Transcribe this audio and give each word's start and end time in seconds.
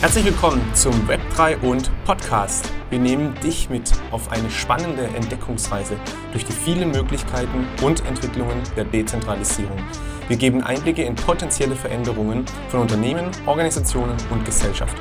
Herzlich 0.00 0.26
willkommen 0.26 0.62
zum 0.76 0.92
Web3 1.08 1.60
und 1.60 1.90
Podcast. 2.04 2.72
Wir 2.88 3.00
nehmen 3.00 3.34
dich 3.42 3.68
mit 3.68 3.90
auf 4.12 4.30
eine 4.30 4.48
spannende 4.48 5.08
Entdeckungsreise 5.08 5.96
durch 6.30 6.44
die 6.44 6.52
vielen 6.52 6.92
Möglichkeiten 6.92 7.66
und 7.82 8.06
Entwicklungen 8.06 8.62
der 8.76 8.84
Dezentralisierung. 8.84 9.76
Wir 10.28 10.36
geben 10.36 10.62
Einblicke 10.62 11.02
in 11.02 11.16
potenzielle 11.16 11.74
Veränderungen 11.74 12.44
von 12.68 12.78
Unternehmen, 12.78 13.28
Organisationen 13.46 14.16
und 14.30 14.44
Gesellschaft. 14.44 14.96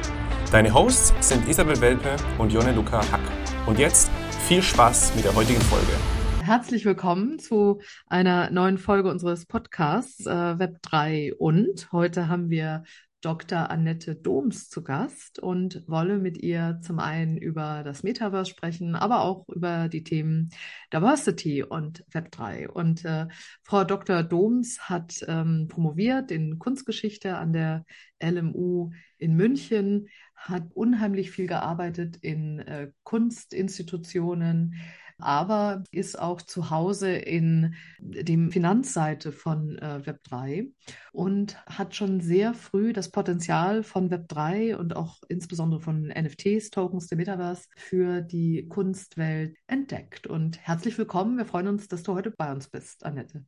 Deine 0.51 0.73
Hosts 0.73 1.13
sind 1.19 1.47
Isabel 1.47 1.79
Welpe 1.79 2.15
und 2.39 2.51
Jonne 2.51 2.71
Luca 2.71 2.99
Hack. 3.11 3.21
Und 3.67 3.77
jetzt 3.77 4.09
viel 4.47 4.63
Spaß 4.63 5.13
mit 5.15 5.25
der 5.25 5.35
heutigen 5.35 5.61
Folge. 5.61 5.93
Herzlich 6.41 6.85
willkommen 6.85 7.37
zu 7.37 7.81
einer 8.07 8.49
neuen 8.49 8.79
Folge 8.79 9.11
unseres 9.11 9.45
Podcasts 9.45 10.25
äh, 10.25 10.29
Web3 10.29 11.33
und. 11.33 11.91
Heute 11.91 12.29
haben 12.29 12.49
wir 12.49 12.83
Dr. 13.27 13.69
Annette 13.69 14.15
Doms 14.15 14.69
zu 14.69 14.81
Gast 14.81 15.37
und 15.37 15.83
wolle 15.85 16.17
mit 16.17 16.41
ihr 16.41 16.79
zum 16.81 16.99
einen 16.99 17.35
über 17.35 17.83
das 17.83 18.01
Metaverse 18.01 18.49
sprechen, 18.49 18.95
aber 18.95 19.19
auch 19.19 19.49
über 19.49 19.89
die 19.89 20.01
Themen 20.01 20.51
Diversity 20.93 21.61
und 21.61 22.05
Web3. 22.13 22.69
Und 22.69 23.03
äh, 23.03 23.27
Frau 23.63 23.83
Dr. 23.83 24.23
Doms 24.23 24.79
hat 24.79 25.25
ähm, 25.27 25.67
promoviert 25.67 26.31
in 26.31 26.57
Kunstgeschichte 26.57 27.35
an 27.35 27.51
der 27.51 27.83
LMU 28.23 28.91
in 29.17 29.35
München, 29.35 30.07
hat 30.37 30.63
unheimlich 30.73 31.31
viel 31.31 31.47
gearbeitet 31.47 32.17
in 32.21 32.59
äh, 32.59 32.91
Kunstinstitutionen, 33.03 34.75
aber 35.19 35.83
ist 35.91 36.19
auch 36.19 36.41
zu 36.41 36.69
Hause 36.69 37.11
in 37.11 37.73
dem 37.99 38.51
Finanzseite 38.51 39.31
von 39.31 39.77
äh, 39.79 40.01
Web3 40.05 40.71
und 41.11 41.57
hat 41.65 41.95
schon 41.95 42.21
sehr 42.21 42.53
früh 42.53 42.93
das 42.93 43.09
Potenzial 43.09 43.81
von 43.81 44.11
Web3 44.11 44.75
und 44.75 44.95
auch 44.95 45.17
insbesondere 45.27 45.81
von 45.81 46.07
NFTs, 46.07 46.69
Tokens 46.69 47.07
der 47.07 47.17
Metaverse 47.17 47.67
für 47.75 48.21
die 48.21 48.67
Kunstwelt 48.67 49.57
entdeckt. 49.65 50.27
Und 50.27 50.59
herzlich 50.59 50.97
willkommen. 50.99 51.37
Wir 51.37 51.45
freuen 51.45 51.67
uns, 51.67 51.87
dass 51.87 52.03
du 52.03 52.13
heute 52.13 52.29
bei 52.29 52.51
uns 52.51 52.67
bist, 52.67 53.03
Annette. 53.03 53.43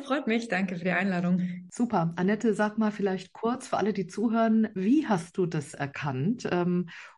Freut 0.00 0.26
mich. 0.26 0.48
Danke 0.48 0.76
für 0.76 0.84
die 0.84 0.90
Einladung. 0.90 1.66
Super. 1.70 2.12
Annette, 2.16 2.54
sag 2.54 2.78
mal 2.78 2.90
vielleicht 2.90 3.32
kurz 3.32 3.68
für 3.68 3.76
alle, 3.76 3.92
die 3.92 4.06
zuhören, 4.06 4.68
wie 4.74 5.06
hast 5.06 5.36
du 5.38 5.46
das 5.46 5.74
erkannt? 5.74 6.48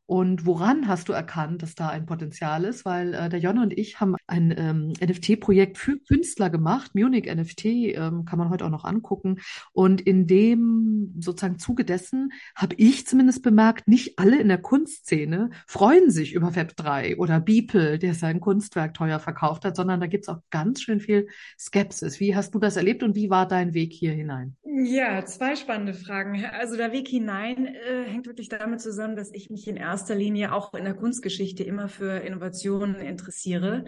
Und 0.06 0.46
woran 0.46 0.86
hast 0.86 1.08
du 1.08 1.12
erkannt, 1.12 1.62
dass 1.62 1.74
da 1.74 1.88
ein 1.88 2.06
Potenzial 2.06 2.64
ist? 2.64 2.84
Weil 2.84 3.12
äh, 3.12 3.28
der 3.28 3.40
Jonne 3.40 3.62
und 3.62 3.76
ich 3.76 3.98
haben 3.98 4.14
ein 4.28 4.54
ähm, 4.56 4.92
NFT-Projekt 5.00 5.78
für 5.78 5.98
Künstler 5.98 6.48
gemacht. 6.48 6.94
Munich 6.94 7.26
NFT 7.26 7.64
ähm, 7.64 8.24
kann 8.24 8.38
man 8.38 8.48
heute 8.48 8.64
auch 8.64 8.70
noch 8.70 8.84
angucken. 8.84 9.38
Und 9.72 10.00
in 10.00 10.28
dem 10.28 11.12
sozusagen 11.18 11.58
Zuge 11.58 11.84
dessen 11.84 12.30
habe 12.54 12.76
ich 12.78 13.06
zumindest 13.06 13.42
bemerkt, 13.42 13.88
nicht 13.88 14.18
alle 14.18 14.40
in 14.40 14.46
der 14.46 14.58
Kunstszene 14.58 15.50
freuen 15.66 16.10
sich 16.10 16.34
über 16.34 16.50
Web3 16.50 17.16
oder 17.16 17.40
Beeple, 17.40 17.98
der 17.98 18.14
sein 18.14 18.40
Kunstwerk 18.40 18.94
teuer 18.94 19.18
verkauft 19.18 19.64
hat, 19.64 19.74
sondern 19.74 20.00
da 20.00 20.06
gibt's 20.06 20.28
auch 20.28 20.40
ganz 20.50 20.82
schön 20.82 21.00
viel 21.00 21.26
Skepsis. 21.58 22.20
Wie 22.20 22.36
hast 22.36 22.54
du 22.54 22.60
das 22.60 22.76
erlebt 22.76 23.02
und 23.02 23.16
wie 23.16 23.28
war 23.28 23.48
dein 23.48 23.74
Weg 23.74 23.92
hier 23.92 24.12
hinein? 24.12 24.56
Ja, 24.78 25.24
zwei 25.24 25.56
spannende 25.56 25.94
Fragen. 25.94 26.44
Also 26.44 26.76
der 26.76 26.92
Weg 26.92 27.08
hinein 27.08 27.64
äh, 27.66 28.04
hängt 28.04 28.26
wirklich 28.26 28.50
damit 28.50 28.82
zusammen, 28.82 29.16
dass 29.16 29.32
ich 29.32 29.48
mich 29.48 29.66
in 29.68 29.78
erster 29.78 30.14
Linie 30.14 30.52
auch 30.52 30.74
in 30.74 30.84
der 30.84 30.92
Kunstgeschichte 30.92 31.64
immer 31.64 31.88
für 31.88 32.18
Innovationen 32.18 32.96
interessiere. 32.96 33.86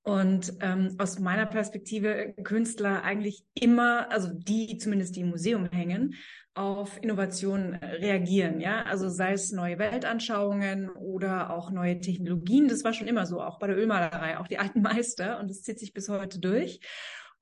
Und 0.00 0.54
ähm, 0.60 0.96
aus 0.96 1.18
meiner 1.18 1.44
Perspektive 1.44 2.32
Künstler 2.44 3.02
eigentlich 3.02 3.44
immer, 3.52 4.10
also 4.10 4.30
die 4.32 4.78
zumindest 4.78 5.16
die 5.16 5.20
im 5.20 5.28
Museum 5.28 5.66
hängen, 5.66 6.14
auf 6.54 6.98
Innovationen 7.02 7.74
reagieren, 7.74 8.58
ja, 8.58 8.84
also 8.84 9.10
sei 9.10 9.32
es 9.32 9.52
neue 9.52 9.78
Weltanschauungen 9.78 10.88
oder 10.88 11.50
auch 11.50 11.70
neue 11.70 12.00
Technologien, 12.00 12.68
das 12.68 12.84
war 12.84 12.94
schon 12.94 13.06
immer 13.06 13.26
so, 13.26 13.42
auch 13.42 13.58
bei 13.58 13.66
der 13.66 13.76
Ölmalerei, 13.76 14.38
auch 14.38 14.48
die 14.48 14.58
alten 14.58 14.80
Meister 14.80 15.40
und 15.40 15.50
das 15.50 15.60
zieht 15.60 15.78
sich 15.78 15.92
bis 15.92 16.08
heute 16.08 16.40
durch. 16.40 16.80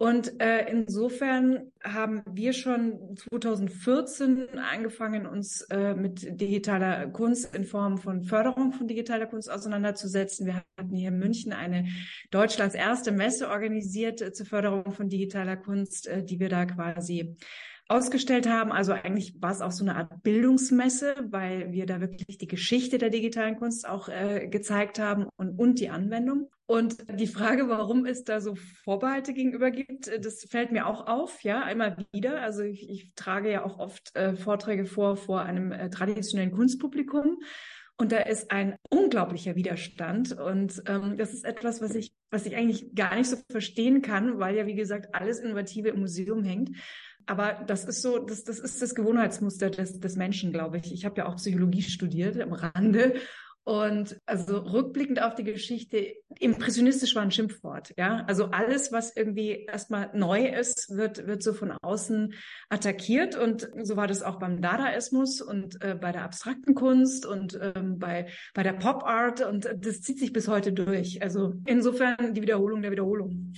Und 0.01 0.41
äh, 0.41 0.67
insofern 0.71 1.73
haben 1.85 2.23
wir 2.25 2.55
schon 2.55 3.17
2014 3.17 4.59
angefangen, 4.59 5.27
uns 5.27 5.61
äh, 5.69 5.93
mit 5.93 6.41
digitaler 6.41 7.09
Kunst 7.09 7.55
in 7.55 7.67
Form 7.67 7.99
von 7.99 8.23
Förderung 8.23 8.73
von 8.73 8.89
digitaler 8.89 9.27
Kunst 9.27 9.51
auseinanderzusetzen. 9.51 10.47
Wir 10.47 10.65
hatten 10.79 10.97
hier 10.97 11.09
in 11.09 11.19
München 11.19 11.53
eine 11.53 11.87
Deutschlands 12.31 12.75
erste 12.75 13.13
Messe 13.13 13.51
organisiert 13.51 14.23
äh, 14.23 14.33
zur 14.33 14.47
Förderung 14.47 14.91
von 14.93 15.11
digitaler 15.11 15.59
Kunst, 15.59 16.07
äh, 16.07 16.25
die 16.25 16.41
wir 16.41 16.49
da 16.49 16.65
quasi 16.65 17.37
ausgestellt 17.91 18.49
haben. 18.49 18.71
Also 18.71 18.93
eigentlich 18.93 19.35
war 19.43 19.51
es 19.51 19.61
auch 19.61 19.73
so 19.73 19.85
eine 19.85 19.97
Art 19.97 20.23
Bildungsmesse, 20.23 21.17
weil 21.29 21.73
wir 21.73 21.87
da 21.87 22.01
wirklich 22.01 22.39
die 22.39 22.47
Geschichte 22.47 22.99
der 22.99 23.11
digitalen 23.11 23.57
Kunst 23.57 23.89
auch 23.89 24.09
äh, 24.09 24.47
gezeigt 24.49 25.01
haben 25.01 25.27
und, 25.37 25.59
und 25.59 25.81
die 25.81 25.91
Anwendung. 25.91 26.51
Und 26.67 27.05
die 27.19 27.27
Frage, 27.27 27.69
warum 27.69 28.07
es 28.07 28.23
da 28.23 28.41
so 28.41 28.55
Vorbehalte 28.55 29.33
gegenüber 29.33 29.73
gibt, 29.73 30.07
äh, 30.07 30.21
das 30.21 30.45
fällt 30.45 30.71
mir 30.71 30.87
auch 30.87 31.09
auf, 31.09 31.43
ja, 31.43 31.63
einmal 31.63 31.97
wieder. 32.13 32.41
Also 32.43 32.63
ich, 32.63 32.89
ich 32.89 33.13
trage 33.17 33.51
ja 33.51 33.65
auch 33.65 33.81
oft 33.81 34.15
äh, 34.15 34.37
Vorträge 34.37 34.87
vor 34.87 35.17
vor 35.17 35.43
einem 35.43 35.73
äh, 35.73 35.91
traditionellen 35.91 36.53
Kunstpublikum. 36.53 37.39
Und 37.97 38.13
da 38.13 38.19
ist 38.19 38.51
ein 38.51 38.77
unglaublicher 38.89 39.57
Widerstand. 39.57 40.33
Und 40.33 40.81
ähm, 40.87 41.19
das 41.19 41.35
ist 41.35 41.45
etwas, 41.45 41.83
was 41.83 41.95
ich, 41.95 42.15
was 42.31 42.47
ich 42.47 42.57
eigentlich 42.57 42.95
gar 42.95 43.17
nicht 43.17 43.29
so 43.29 43.37
verstehen 43.51 44.01
kann, 44.01 44.39
weil 44.39 44.57
ja, 44.57 44.67
wie 44.67 44.75
gesagt, 44.75 45.15
alles 45.15 45.41
Innovative 45.41 45.89
im 45.89 46.01
Museum 46.01 46.43
hängt. 46.43 46.71
Aber 47.31 47.53
das 47.65 47.85
ist 47.85 48.03
so, 48.03 48.19
das, 48.19 48.43
das 48.43 48.59
ist 48.59 48.83
das 48.83 48.97
Gewohnheitsmuster 48.97 49.71
des, 49.71 50.01
des 50.01 50.17
Menschen, 50.17 50.51
glaube 50.51 50.79
ich. 50.79 50.93
Ich 50.93 51.05
habe 51.05 51.19
ja 51.19 51.27
auch 51.27 51.37
Psychologie 51.37 51.83
studiert 51.83 52.41
am 52.41 52.53
Rande 52.53 53.15
und 53.65 54.19
also 54.27 54.59
rückblickend 54.59 55.23
auf 55.23 55.35
die 55.35 55.45
Geschichte, 55.45 56.15
impressionistisch 56.39 57.15
war 57.15 57.23
ein 57.23 57.31
Schimpfwort, 57.31 57.93
ja. 57.99 58.25
Also 58.27 58.47
alles, 58.47 58.91
was 58.91 59.15
irgendwie 59.15 59.65
erstmal 59.65 60.11
neu 60.15 60.47
ist, 60.47 60.89
wird, 60.91 61.27
wird 61.27 61.43
so 61.43 61.53
von 61.53 61.73
außen 61.83 62.35
attackiert. 62.71 63.37
Und 63.37 63.71
so 63.83 63.97
war 63.97 64.07
das 64.07 64.23
auch 64.23 64.39
beim 64.39 64.63
Dadaismus 64.63 65.43
und 65.43 65.83
äh, 65.83 65.95
bei 65.95 66.11
der 66.11 66.25
abstrakten 66.25 66.75
Kunst 66.75 67.27
und 67.27 67.59
ähm, 67.61 67.99
bei, 67.99 68.29
bei 68.55 68.63
der 68.63 68.73
Pop 68.73 69.03
Art. 69.05 69.43
Und 69.43 69.69
das 69.77 70.01
zieht 70.01 70.19
sich 70.19 70.33
bis 70.33 70.49
heute 70.49 70.73
durch. 70.73 71.23
Also 71.23 71.55
insofern 71.67 72.33
die 72.33 72.43
Wiederholung 72.43 72.81
der 72.81 72.93
Wiederholung. 72.93 73.53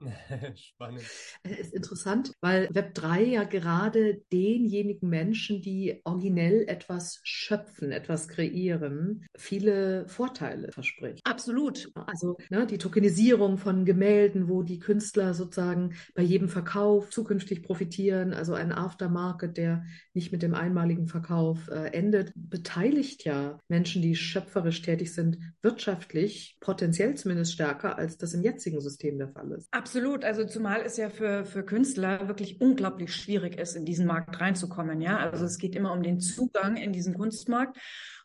Spannend. 0.54 1.02
Es 1.42 1.58
ist 1.58 1.74
interessant, 1.74 2.32
weil 2.40 2.68
Web3 2.68 3.20
ja 3.22 3.44
gerade 3.44 4.22
denjenigen 4.32 5.08
Menschen, 5.08 5.60
die 5.60 6.00
originell 6.04 6.64
etwas 6.68 7.20
schöpfen, 7.24 7.90
etwas 7.90 8.28
kreieren, 8.28 9.26
viele 9.48 10.06
Vorteile 10.08 10.70
verspricht. 10.72 11.26
Absolut. 11.26 11.90
Also 12.06 12.36
ne, 12.50 12.66
die 12.66 12.76
Tokenisierung 12.76 13.56
von 13.56 13.86
Gemälden, 13.86 14.48
wo 14.48 14.62
die 14.62 14.78
Künstler 14.78 15.32
sozusagen 15.32 15.94
bei 16.14 16.22
jedem 16.22 16.50
Verkauf 16.50 17.08
zukünftig 17.08 17.62
profitieren, 17.62 18.34
also 18.34 18.52
ein 18.52 18.72
Aftermarket, 18.72 19.56
der 19.56 19.84
nicht 20.12 20.32
mit 20.32 20.42
dem 20.42 20.54
einmaligen 20.54 21.06
Verkauf 21.06 21.68
äh, 21.68 21.92
endet, 21.94 22.32
beteiligt 22.34 23.24
ja 23.24 23.58
Menschen, 23.68 24.02
die 24.02 24.16
schöpferisch 24.16 24.82
tätig 24.82 25.14
sind, 25.14 25.38
wirtschaftlich, 25.62 26.58
potenziell 26.60 27.14
zumindest 27.14 27.54
stärker, 27.54 27.96
als 27.96 28.18
das 28.18 28.34
im 28.34 28.42
jetzigen 28.42 28.82
System 28.82 29.16
der 29.18 29.30
Fall 29.30 29.50
ist. 29.52 29.68
Absolut. 29.70 30.24
Also 30.24 30.44
zumal 30.44 30.82
es 30.82 30.98
ja 30.98 31.08
für, 31.08 31.46
für 31.46 31.62
Künstler 31.62 32.28
wirklich 32.28 32.60
unglaublich 32.60 33.14
schwierig 33.14 33.58
ist, 33.58 33.76
in 33.76 33.86
diesen 33.86 34.06
Markt 34.06 34.38
reinzukommen. 34.38 35.00
Ja, 35.00 35.16
also 35.16 35.46
es 35.46 35.56
geht 35.56 35.74
immer 35.74 35.92
um 35.92 36.02
den 36.02 36.20
Zugang 36.20 36.76
in 36.76 36.92
diesen 36.92 37.14
Kunstmarkt. 37.14 37.78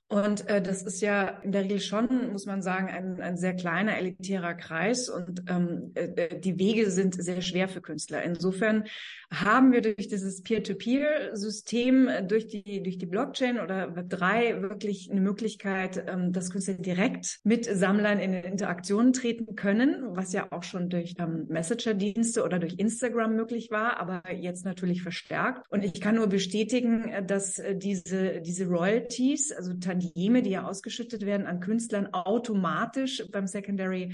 Und 0.10 0.48
äh, 0.48 0.62
das 0.62 0.84
ist 0.84 1.02
ja 1.02 1.40
in 1.44 1.52
der 1.52 1.64
Regel 1.64 1.80
schon, 1.80 2.32
muss 2.32 2.46
man 2.46 2.62
sagen, 2.62 2.88
ein, 2.88 3.20
ein 3.20 3.38
sehr 3.38 3.56
kleiner 3.56 3.98
elitärer 3.98 4.54
Kreis 4.54 5.10
und 5.10 5.44
ähm, 5.50 5.92
äh, 5.96 6.06
äh, 6.06 6.40
die 6.40 6.60
Wege 6.60 6.92
sind 6.92 7.16
sehr 7.16 7.42
schwer 7.42 7.68
für 7.68 7.82
Künstler. 7.82 8.22
Insofern 8.22 8.84
haben 9.32 9.72
wir 9.72 9.82
durch 9.82 10.08
dieses 10.08 10.44
Peer-to-Peer-System, 10.44 12.08
äh, 12.08 12.24
durch 12.24 12.48
die, 12.48 12.84
durch 12.84 12.98
die 13.00 13.06
Blockchain 13.08 13.60
oder 13.60 13.96
Web3 13.96 14.62
wirklich 14.62 15.10
eine 15.10 15.22
Möglichkeit, 15.22 16.04
ähm, 16.08 16.32
dass 16.32 16.52
Künstler 16.52 16.76
direkt 16.76 17.40
mit 17.44 17.66
Sammlern 17.66 18.20
in 18.20 18.34
Interaktion 18.34 19.14
treten 19.14 19.56
können, 19.56 20.16
was 20.16 20.34
ja 20.34 20.52
auch 20.52 20.64
schon 20.64 20.90
durch 20.90 21.16
ähm, 21.18 21.46
Messenger-Dienste 21.50 22.44
oder 22.44 22.60
durch 22.60 22.76
Instagram 22.78 23.36
möglich 23.36 23.72
war, 23.72 24.00
aber 24.00 24.22
jetzt 24.32 24.66
natürlich 24.66 25.02
verstärkt. 25.02 25.66
Und 25.72 25.84
ich 25.84 26.00
kann 26.00 26.16
nur 26.16 26.28
bestätigen, 26.28 27.10
äh, 27.10 27.26
dass 27.26 27.58
äh, 27.58 27.76
diese, 27.76 28.42
diese 28.42 28.68
Royalties, 28.68 29.52
also 29.52 29.74
Tantieme, 30.04 30.42
die 30.42 30.52
ja 30.52 30.68
ausgeschüttet 30.68 31.26
werden 31.26 31.48
an 31.48 31.60
Künstlern, 31.60 32.14
automatisch 32.14 33.24
beim 33.32 33.48
Secondary 33.48 34.14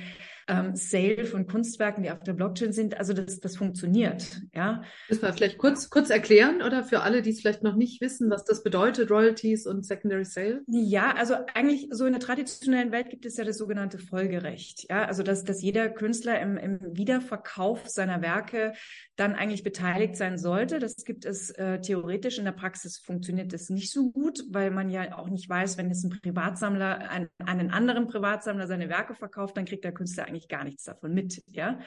ähm, 0.49 0.75
Sale 0.75 1.25
von 1.25 1.47
Kunstwerken, 1.47 2.03
die 2.03 2.11
auf 2.11 2.19
der 2.19 2.33
Blockchain 2.33 2.73
sind. 2.73 2.97
Also 2.97 3.13
das, 3.13 3.39
das 3.39 3.55
funktioniert, 3.55 4.41
ja. 4.53 4.83
Müssen 5.07 5.21
wir 5.21 5.33
vielleicht 5.33 5.57
kurz, 5.57 5.89
kurz 5.89 6.09
erklären 6.09 6.61
oder 6.61 6.83
für 6.83 7.01
alle, 7.01 7.21
die 7.21 7.29
es 7.29 7.41
vielleicht 7.41 7.63
noch 7.63 7.75
nicht 7.75 8.01
wissen, 8.01 8.29
was 8.29 8.43
das 8.43 8.63
bedeutet, 8.63 9.11
Royalties 9.11 9.67
und 9.67 9.85
Secondary 9.85 10.25
Sale? 10.25 10.61
Ja, 10.67 11.13
also 11.15 11.35
eigentlich 11.53 11.87
so 11.91 12.05
in 12.05 12.13
der 12.13 12.21
traditionellen 12.21 12.91
Welt 12.91 13.09
gibt 13.09 13.25
es 13.25 13.37
ja 13.37 13.43
das 13.43 13.57
sogenannte 13.57 13.99
Folgerecht, 13.99 14.87
ja. 14.89 15.05
Also 15.05 15.23
dass, 15.23 15.43
dass 15.43 15.61
jeder 15.61 15.89
Künstler 15.89 16.39
im, 16.41 16.57
im 16.57 16.79
Wiederverkauf 16.81 17.87
seiner 17.87 18.21
Werke 18.21 18.73
dann 19.15 19.35
eigentlich 19.35 19.63
beteiligt 19.63 20.15
sein 20.15 20.37
sollte. 20.37 20.79
Das 20.79 20.95
gibt 21.05 21.25
es 21.25 21.49
äh, 21.51 21.79
theoretisch. 21.81 22.39
In 22.39 22.45
der 22.45 22.53
Praxis 22.53 22.97
funktioniert 22.97 23.53
das 23.53 23.69
nicht 23.69 23.91
so 23.91 24.11
gut, 24.11 24.43
weil 24.49 24.71
man 24.71 24.89
ja 24.89 25.17
auch 25.17 25.29
nicht 25.29 25.49
weiß, 25.49 25.77
wenn 25.77 25.89
jetzt 25.89 26.05
ein 26.05 26.09
Privatsammler 26.21 27.09
ein, 27.09 27.27
einen 27.45 27.69
anderen 27.69 28.07
Privatsammler 28.07 28.67
seine 28.67 28.89
Werke 28.89 29.15
verkauft, 29.15 29.57
dann 29.57 29.65
kriegt 29.65 29.83
der 29.83 29.91
Künstler 29.91 30.25
eigentlich 30.25 30.38
gar 30.47 30.63
nichts 30.63 30.83
davon 30.83 31.13
mit, 31.13 31.43
ja. 31.51 31.79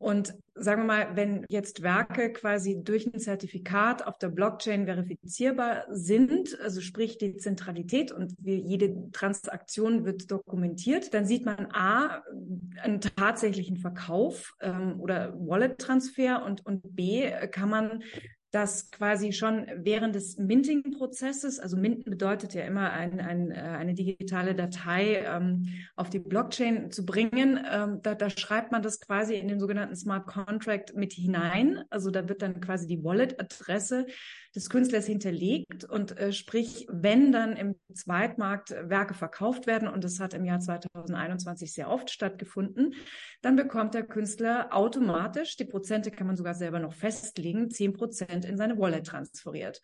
Und 0.00 0.32
sagen 0.54 0.82
wir 0.82 0.86
mal, 0.86 1.14
wenn 1.16 1.44
jetzt 1.50 1.82
Werke 1.82 2.32
quasi 2.32 2.82
durch 2.82 3.06
ein 3.06 3.20
Zertifikat 3.20 4.06
auf 4.06 4.16
der 4.16 4.30
Blockchain 4.30 4.86
verifizierbar 4.86 5.84
sind, 5.90 6.58
also 6.62 6.80
sprich 6.80 7.18
die 7.18 7.36
Zentralität 7.36 8.10
und 8.10 8.32
jede 8.40 9.10
Transaktion 9.12 10.06
wird 10.06 10.30
dokumentiert, 10.30 11.12
dann 11.12 11.26
sieht 11.26 11.44
man 11.44 11.68
A, 11.72 12.22
einen 12.82 13.02
tatsächlichen 13.02 13.76
Verkauf 13.76 14.54
ähm, 14.62 14.98
oder 15.00 15.34
Wallet-Transfer 15.38 16.46
und, 16.46 16.64
und 16.64 16.96
B, 16.96 17.30
kann 17.50 17.68
man 17.68 18.02
dass 18.50 18.90
quasi 18.90 19.32
schon 19.32 19.66
während 19.76 20.14
des 20.14 20.36
Minting-Prozesses, 20.36 21.60
also 21.60 21.76
Minten 21.76 22.10
bedeutet 22.10 22.52
ja 22.54 22.64
immer 22.64 22.90
ein, 22.90 23.20
ein, 23.20 23.50
äh, 23.52 23.54
eine 23.54 23.94
digitale 23.94 24.54
Datei 24.54 25.24
ähm, 25.24 25.68
auf 25.94 26.10
die 26.10 26.18
Blockchain 26.18 26.90
zu 26.90 27.06
bringen, 27.06 27.64
ähm, 27.70 28.00
da, 28.02 28.14
da 28.14 28.28
schreibt 28.28 28.72
man 28.72 28.82
das 28.82 29.00
quasi 29.00 29.34
in 29.34 29.48
den 29.48 29.60
sogenannten 29.60 29.94
Smart 29.94 30.26
Contract 30.26 30.96
mit 30.96 31.12
hinein. 31.12 31.84
Also 31.90 32.10
da 32.10 32.28
wird 32.28 32.42
dann 32.42 32.60
quasi 32.60 32.86
die 32.86 33.04
Wallet-Adresse 33.04 34.06
des 34.54 34.68
Künstlers 34.68 35.06
hinterlegt 35.06 35.84
und 35.84 36.18
äh, 36.18 36.32
sprich, 36.32 36.86
wenn 36.90 37.30
dann 37.30 37.56
im 37.56 37.76
Zweitmarkt 37.94 38.70
Werke 38.70 39.14
verkauft 39.14 39.66
werden 39.66 39.88
und 39.88 40.02
das 40.02 40.18
hat 40.18 40.34
im 40.34 40.44
Jahr 40.44 40.60
2021 40.60 41.72
sehr 41.72 41.88
oft 41.88 42.10
stattgefunden, 42.10 42.94
dann 43.42 43.56
bekommt 43.56 43.94
der 43.94 44.04
Künstler 44.04 44.68
automatisch, 44.70 45.56
die 45.56 45.64
Prozente 45.64 46.10
kann 46.10 46.26
man 46.26 46.36
sogar 46.36 46.54
selber 46.54 46.80
noch 46.80 46.94
festlegen, 46.94 47.70
zehn 47.70 47.92
Prozent 47.92 48.44
in 48.44 48.56
seine 48.56 48.78
Wallet 48.78 49.06
transferiert. 49.06 49.80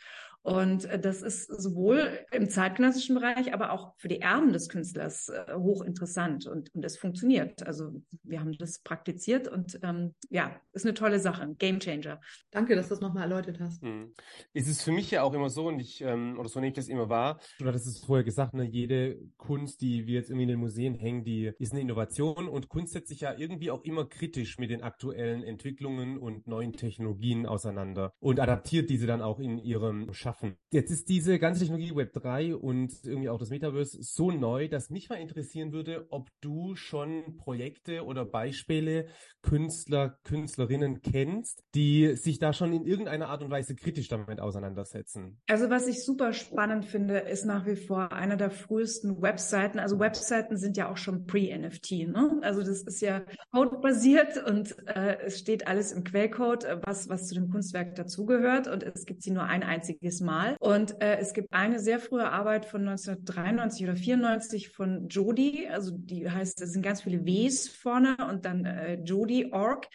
Und 0.47 0.85
äh, 0.85 1.01
das 1.01 1.23
ist 1.23 1.49
sowohl 1.61 2.21
im 2.31 2.49
zeitgenössischen 2.49 3.17
Bereich, 3.17 3.53
aber 3.53 3.73
auch 3.73 3.95
für 3.97 4.07
die 4.07 4.21
Erben 4.21 4.53
des 4.53 4.69
Künstlers 4.69 5.29
äh, 5.29 5.55
hochinteressant 5.55 6.47
und, 6.47 6.73
und 6.73 6.85
es 6.85 6.97
funktioniert. 6.97 7.67
Also 7.67 8.01
wir 8.23 8.39
haben 8.39 8.57
das 8.57 8.79
praktiziert 8.79 9.49
und 9.49 9.81
ähm, 9.83 10.15
ja, 10.31 10.55
ist 10.73 10.85
eine 10.85 10.95
tolle 10.95 11.19
Sache, 11.19 11.53
Game 11.59 11.81
Changer. 11.81 12.21
Danke, 12.53 12.77
dass 12.77 12.87
du 12.87 12.95
das 12.95 13.01
nochmal 13.01 13.25
erläutert 13.25 13.59
hast. 13.59 13.83
Mhm. 13.83 14.15
Es 14.57 14.69
ist 14.69 14.83
für 14.83 14.93
mich 14.93 15.11
ja 15.11 15.23
auch 15.23 15.35
immer 15.35 15.51
so 15.51 15.69
und 15.69 15.81
ich, 15.81 16.01
ähm, 16.03 16.39
oder 16.39 16.49
so 16.49 16.61
nehme 16.61 16.69
ich 16.69 16.75
das 16.75 16.89
immer 16.89 17.09
wahr, 17.09 17.41
du 17.59 17.67
hattest 17.67 17.87
es 17.87 17.99
vorher 17.99 18.25
gesagt, 18.25 18.55
ne, 18.55 18.65
jede 18.65 19.19
Kunst, 19.37 19.81
die 19.81 20.07
wir 20.07 20.15
jetzt 20.15 20.31
irgendwie 20.31 20.45
in 20.45 20.51
den 20.51 20.61
Museen 20.61 20.95
hängen, 20.95 21.25
die 21.25 21.53
ist 21.59 21.73
eine 21.73 21.81
Innovation 21.81 22.49
und 22.49 22.69
Kunst 22.69 22.93
setzt 22.93 23.09
sich 23.09 23.21
ja 23.21 23.35
irgendwie 23.37 23.71
auch 23.71 23.83
immer 23.85 24.07
kritisch 24.07 24.59
mit 24.59 24.71
den 24.71 24.83
aktuellen 24.83 25.43
Entwicklungen 25.43 26.19
und 26.19 26.47
neuen 26.47 26.73
Technologien 26.73 27.47
auseinander 27.47 28.13
und 28.21 28.41
adaptiert 28.41 28.91
diese 28.91 29.07
dann 29.07 29.23
auch 29.23 29.41
in 29.41 29.59
ihrem 29.59 30.13
Schaffen 30.13 30.27
schaffen. 30.27 30.57
Jetzt 30.71 30.91
ist 30.91 31.09
diese 31.09 31.39
ganze 31.39 31.61
Technologie 31.61 31.95
Web 31.95 32.13
3 32.13 32.57
und 32.57 32.93
irgendwie 33.05 33.29
auch 33.29 33.39
das 33.39 33.51
Metaverse 33.51 34.03
so 34.03 34.31
neu, 34.31 34.69
dass 34.69 34.91
mich 34.91 35.09
mal 35.09 35.17
interessieren 35.17 35.73
würde, 35.73 36.07
ob 36.11 36.29
du 36.41 36.75
schon 36.75 37.37
Projekte 37.37 38.05
oder 38.05 38.25
Beispiele 38.25 39.09
Künstler, 39.43 40.19
Künstlerinnen 40.25 41.03
kennst, 41.03 41.65
die 41.75 42.17
sich 42.17 42.39
da 42.39 42.53
schon 42.53 42.73
in 42.73 42.85
irgendeiner 42.85 43.29
Art 43.29 43.43
und 43.43 43.51
Weise 43.51 43.77
kritisch 43.77 44.09
damit 44.09 44.41
auseinandersetzen. 44.47 45.41
Also 45.49 45.71
was 45.71 45.87
ich 45.87 46.05
super 46.05 46.33
spannend 46.33 46.85
finde, 46.85 47.19
ist 47.19 47.45
nach 47.45 47.67
wie 47.67 47.77
vor 47.77 48.13
einer 48.13 48.37
der 48.37 48.51
frühesten 48.51 49.21
Webseiten. 49.21 49.79
Also 49.79 49.99
Webseiten 49.99 50.57
sind 50.57 50.77
ja 50.77 50.91
auch 50.91 50.97
schon 50.97 51.27
pre-NFT. 51.27 52.09
Ne? 52.09 52.39
Also 52.43 52.63
das 52.63 52.83
ist 52.83 53.01
ja 53.01 53.23
codebasiert 53.53 54.43
und 54.45 54.77
äh, 54.89 55.19
es 55.27 55.39
steht 55.39 55.67
alles 55.67 55.93
im 55.93 56.05
Quellcode, 56.05 56.65
äh, 56.65 56.81
was, 56.83 57.09
was 57.09 57.29
zu 57.29 57.35
dem 57.35 57.51
Kunstwerk 57.51 57.95
dazugehört 57.95 58.69
und 58.69 58.83
es 58.83 59.05
gibt 59.05 59.23
sie 59.23 59.31
nur 59.31 59.45
ein 59.45 59.63
einziges 59.63 60.21
Mal. 60.21 60.57
Und 60.61 61.01
äh, 61.03 61.19
es 61.19 61.33
gibt 61.33 61.53
eine 61.53 61.79
sehr 61.79 61.99
frühe 61.99 62.31
Arbeit 62.31 62.67
von 62.67 62.83
1993 62.89 63.85
oder 63.85 63.97
94 63.97 64.69
von 64.71 65.09
Jody, 65.09 65.69
also 65.69 65.97
die 65.97 66.31
heißt, 66.31 66.61
es 66.63 66.73
sind 66.73 66.83
ganz 66.83 67.03
viele 67.03 67.27
Ws 67.27 67.69
vorne 67.69 68.17
und 68.31 68.45
dann 68.45 68.65
äh, 68.65 68.95
Jody.org. 68.95 69.89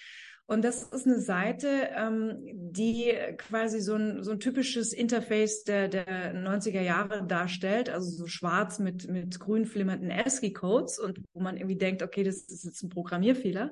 Und 0.51 0.65
das 0.65 0.83
ist 0.83 1.07
eine 1.07 1.21
Seite, 1.21 1.92
ähm, 1.95 2.39
die 2.44 3.13
quasi 3.38 3.80
so 3.80 3.95
ein, 3.95 4.21
so 4.21 4.31
ein 4.31 4.42
typisches 4.42 4.92
Interface 4.92 5.63
der, 5.63 5.88
der 5.88 6.36
90er 6.36 6.81
Jahre 6.81 7.25
darstellt, 7.25 7.89
also 7.89 8.09
so 8.09 8.27
schwarz 8.27 8.77
mit, 8.77 9.07
mit 9.07 9.39
grün 9.39 9.65
flimmernden 9.65 10.12
ASCII-Codes 10.12 11.00
und 11.00 11.21
wo 11.31 11.39
man 11.39 11.56
irgendwie 11.56 11.77
denkt, 11.77 12.03
okay, 12.03 12.24
das 12.24 12.39
ist 12.39 12.65
jetzt 12.65 12.83
ein 12.83 12.89
Programmierfehler. 12.89 13.71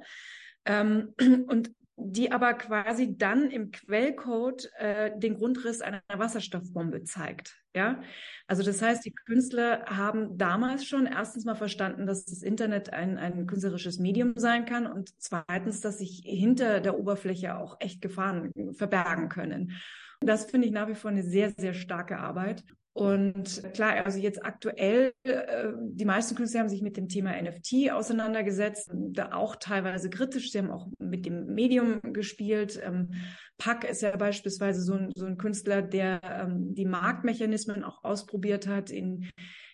Ähm, 0.63 1.13
und 1.47 1.71
die 2.01 2.31
aber 2.31 2.53
quasi 2.53 3.17
dann 3.17 3.49
im 3.51 3.71
Quellcode 3.71 4.71
äh, 4.77 5.17
den 5.17 5.35
Grundriss 5.35 5.81
einer 5.81 6.01
Wasserstoffbombe 6.07 7.03
zeigt. 7.03 7.57
Ja, 7.75 8.01
also 8.47 8.63
das 8.63 8.81
heißt, 8.81 9.05
die 9.05 9.13
Künstler 9.13 9.85
haben 9.85 10.37
damals 10.37 10.85
schon 10.85 11.05
erstens 11.05 11.45
mal 11.45 11.55
verstanden, 11.55 12.07
dass 12.07 12.25
das 12.25 12.41
Internet 12.41 12.91
ein, 12.91 13.17
ein 13.17 13.45
künstlerisches 13.45 13.99
Medium 13.99 14.33
sein 14.35 14.65
kann 14.65 14.87
und 14.87 15.09
zweitens, 15.19 15.81
dass 15.81 15.99
sich 15.99 16.23
hinter 16.25 16.79
der 16.79 16.97
Oberfläche 16.97 17.55
auch 17.57 17.77
echt 17.79 18.01
Gefahren 18.01 18.51
verbergen 18.73 19.29
können. 19.29 19.73
Und 20.21 20.27
das 20.27 20.45
finde 20.49 20.67
ich 20.67 20.73
nach 20.73 20.87
wie 20.87 20.95
vor 20.95 21.11
eine 21.11 21.23
sehr, 21.23 21.51
sehr 21.51 21.73
starke 21.73 22.17
Arbeit. 22.17 22.63
Und 22.99 23.63
klar, 23.75 24.05
also 24.05 24.19
jetzt 24.19 24.45
aktuell, 24.45 25.13
äh, 25.23 25.69
die 25.77 26.03
meisten 26.03 26.35
Künstler 26.35 26.59
haben 26.59 26.67
sich 26.67 26.81
mit 26.81 26.97
dem 26.97 27.07
Thema 27.07 27.31
NFT 27.41 27.91
auseinandergesetzt, 27.93 28.91
da 28.93 29.31
auch 29.31 29.55
teilweise 29.55 30.09
kritisch. 30.09 30.51
Sie 30.51 30.57
haben 30.57 30.69
auch 30.69 30.89
mit 30.99 31.25
dem 31.25 31.45
Medium 31.45 32.01
gespielt. 32.11 32.77
Ähm, 32.83 33.11
Pack 33.57 33.89
ist 33.89 34.01
ja 34.01 34.13
beispielsweise 34.17 34.81
so 34.81 34.95
ein, 34.95 35.11
so 35.15 35.25
ein 35.25 35.37
Künstler, 35.37 35.81
der 35.81 36.19
ähm, 36.25 36.75
die 36.75 36.83
Marktmechanismen 36.83 37.85
auch 37.85 38.03
ausprobiert 38.03 38.67
hat, 38.67 38.89
in, 38.89 39.29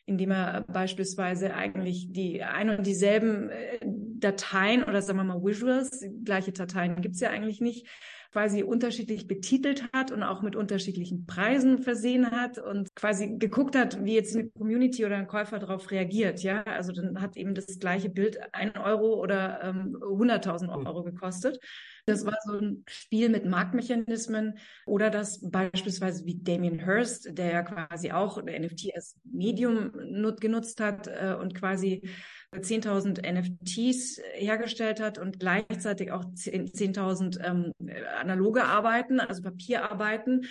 indem 0.06 0.30
er 0.30 0.62
beispielsweise 0.62 1.56
eigentlich 1.56 2.12
die 2.12 2.44
ein 2.44 2.70
und 2.70 2.86
dieselben 2.86 3.50
äh, 3.50 3.80
Dateien 3.82 4.84
oder 4.84 5.02
sagen 5.02 5.18
wir 5.18 5.24
mal 5.24 5.44
Visuals, 5.44 6.06
gleiche 6.24 6.52
Dateien 6.52 7.02
gibt's 7.02 7.22
ja 7.22 7.32
eigentlich 7.32 7.60
nicht, 7.60 7.88
quasi 8.36 8.64
unterschiedlich 8.64 9.30
betitelt 9.30 9.88
hat 9.94 10.12
und 10.12 10.22
auch 10.22 10.42
mit 10.42 10.58
unterschiedlichen 10.58 11.26
Preisen 11.26 11.80
versehen 11.80 12.32
hat 12.32 12.58
und 12.58 12.94
quasi 12.94 13.38
geguckt 13.38 13.78
hat, 13.78 14.04
wie 14.04 14.14
jetzt 14.14 14.36
eine 14.36 14.50
Community 14.50 15.06
oder 15.06 15.16
ein 15.16 15.28
Käufer 15.28 15.58
darauf 15.58 15.90
reagiert. 15.90 16.44
Ja, 16.44 16.62
also 16.64 16.92
dann 16.92 17.22
hat 17.22 17.38
eben 17.38 17.56
das 17.56 17.80
gleiche 17.80 18.10
Bild 18.10 18.38
ein 18.52 18.76
Euro 18.76 19.22
oder 19.22 19.62
ähm, 19.64 19.96
100.000 20.02 20.86
Euro 20.86 21.04
gekostet. 21.04 21.62
Das 22.06 22.26
war 22.26 22.36
so 22.44 22.60
ein 22.60 22.84
Spiel 22.90 23.30
mit 23.30 23.46
Marktmechanismen 23.46 24.58
oder 24.86 25.10
das 25.10 25.40
beispielsweise 25.50 26.26
wie 26.26 26.44
Damien 26.44 26.84
Hirst, 26.84 27.38
der 27.38 27.54
ja 27.54 27.64
quasi 27.64 28.12
auch 28.12 28.44
NFT 28.44 28.94
als 28.96 29.18
Medium 29.24 29.94
genutzt 30.42 30.82
hat 30.82 31.08
äh, 31.08 31.38
und 31.40 31.56
quasi 31.56 32.10
10.000 32.58 33.22
NFTs 33.22 34.22
hergestellt 34.34 35.00
hat 35.00 35.18
und 35.18 35.40
gleichzeitig 35.40 36.12
auch 36.12 36.26
10.000 36.26 37.44
ähm, 37.44 37.72
analoge 38.20 38.64
Arbeiten, 38.66 39.20
also 39.20 39.42
Papierarbeiten 39.42 40.46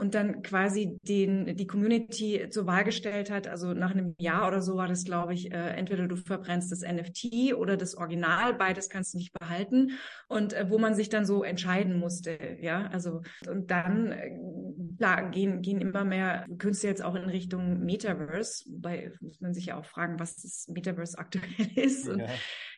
und 0.00 0.14
dann 0.14 0.42
quasi 0.42 0.98
den, 1.02 1.56
die 1.56 1.66
Community 1.66 2.48
zur 2.48 2.66
Wahl 2.66 2.84
gestellt 2.84 3.30
hat. 3.30 3.46
Also 3.46 3.74
nach 3.74 3.90
einem 3.90 4.14
Jahr 4.18 4.48
oder 4.48 4.62
so 4.62 4.76
war 4.76 4.88
das, 4.88 5.04
glaube 5.04 5.34
ich, 5.34 5.52
äh, 5.52 5.76
entweder 5.76 6.08
du 6.08 6.16
verbrennst 6.16 6.72
das 6.72 6.80
NFT 6.80 7.54
oder 7.54 7.76
das 7.76 7.94
Original, 7.94 8.54
beides 8.54 8.88
kannst 8.88 9.12
du 9.12 9.18
nicht 9.18 9.38
behalten. 9.38 9.98
Und 10.26 10.54
äh, 10.54 10.70
wo 10.70 10.78
man 10.78 10.94
sich 10.94 11.10
dann 11.10 11.26
so 11.26 11.44
entscheiden 11.44 11.98
musste, 11.98 12.38
ja, 12.62 12.86
also 12.86 13.20
und 13.46 13.70
dann 13.70 14.12
äh, 14.12 14.30
klar 14.96 15.30
gehen, 15.30 15.60
gehen 15.60 15.82
immer 15.82 16.04
mehr 16.04 16.46
Künste 16.56 16.86
jetzt 16.86 17.04
auch 17.04 17.14
in 17.14 17.24
Richtung 17.24 17.80
Metaverse, 17.80 18.64
wobei 18.70 19.12
muss 19.20 19.40
man 19.42 19.52
sich 19.52 19.66
ja 19.66 19.78
auch 19.78 19.84
fragen, 19.84 20.18
was 20.18 20.36
das 20.36 20.66
Metaverse 20.68 21.18
aktuell 21.18 21.44
ist 21.76 22.08
und 22.08 22.20
ja. 22.20 22.28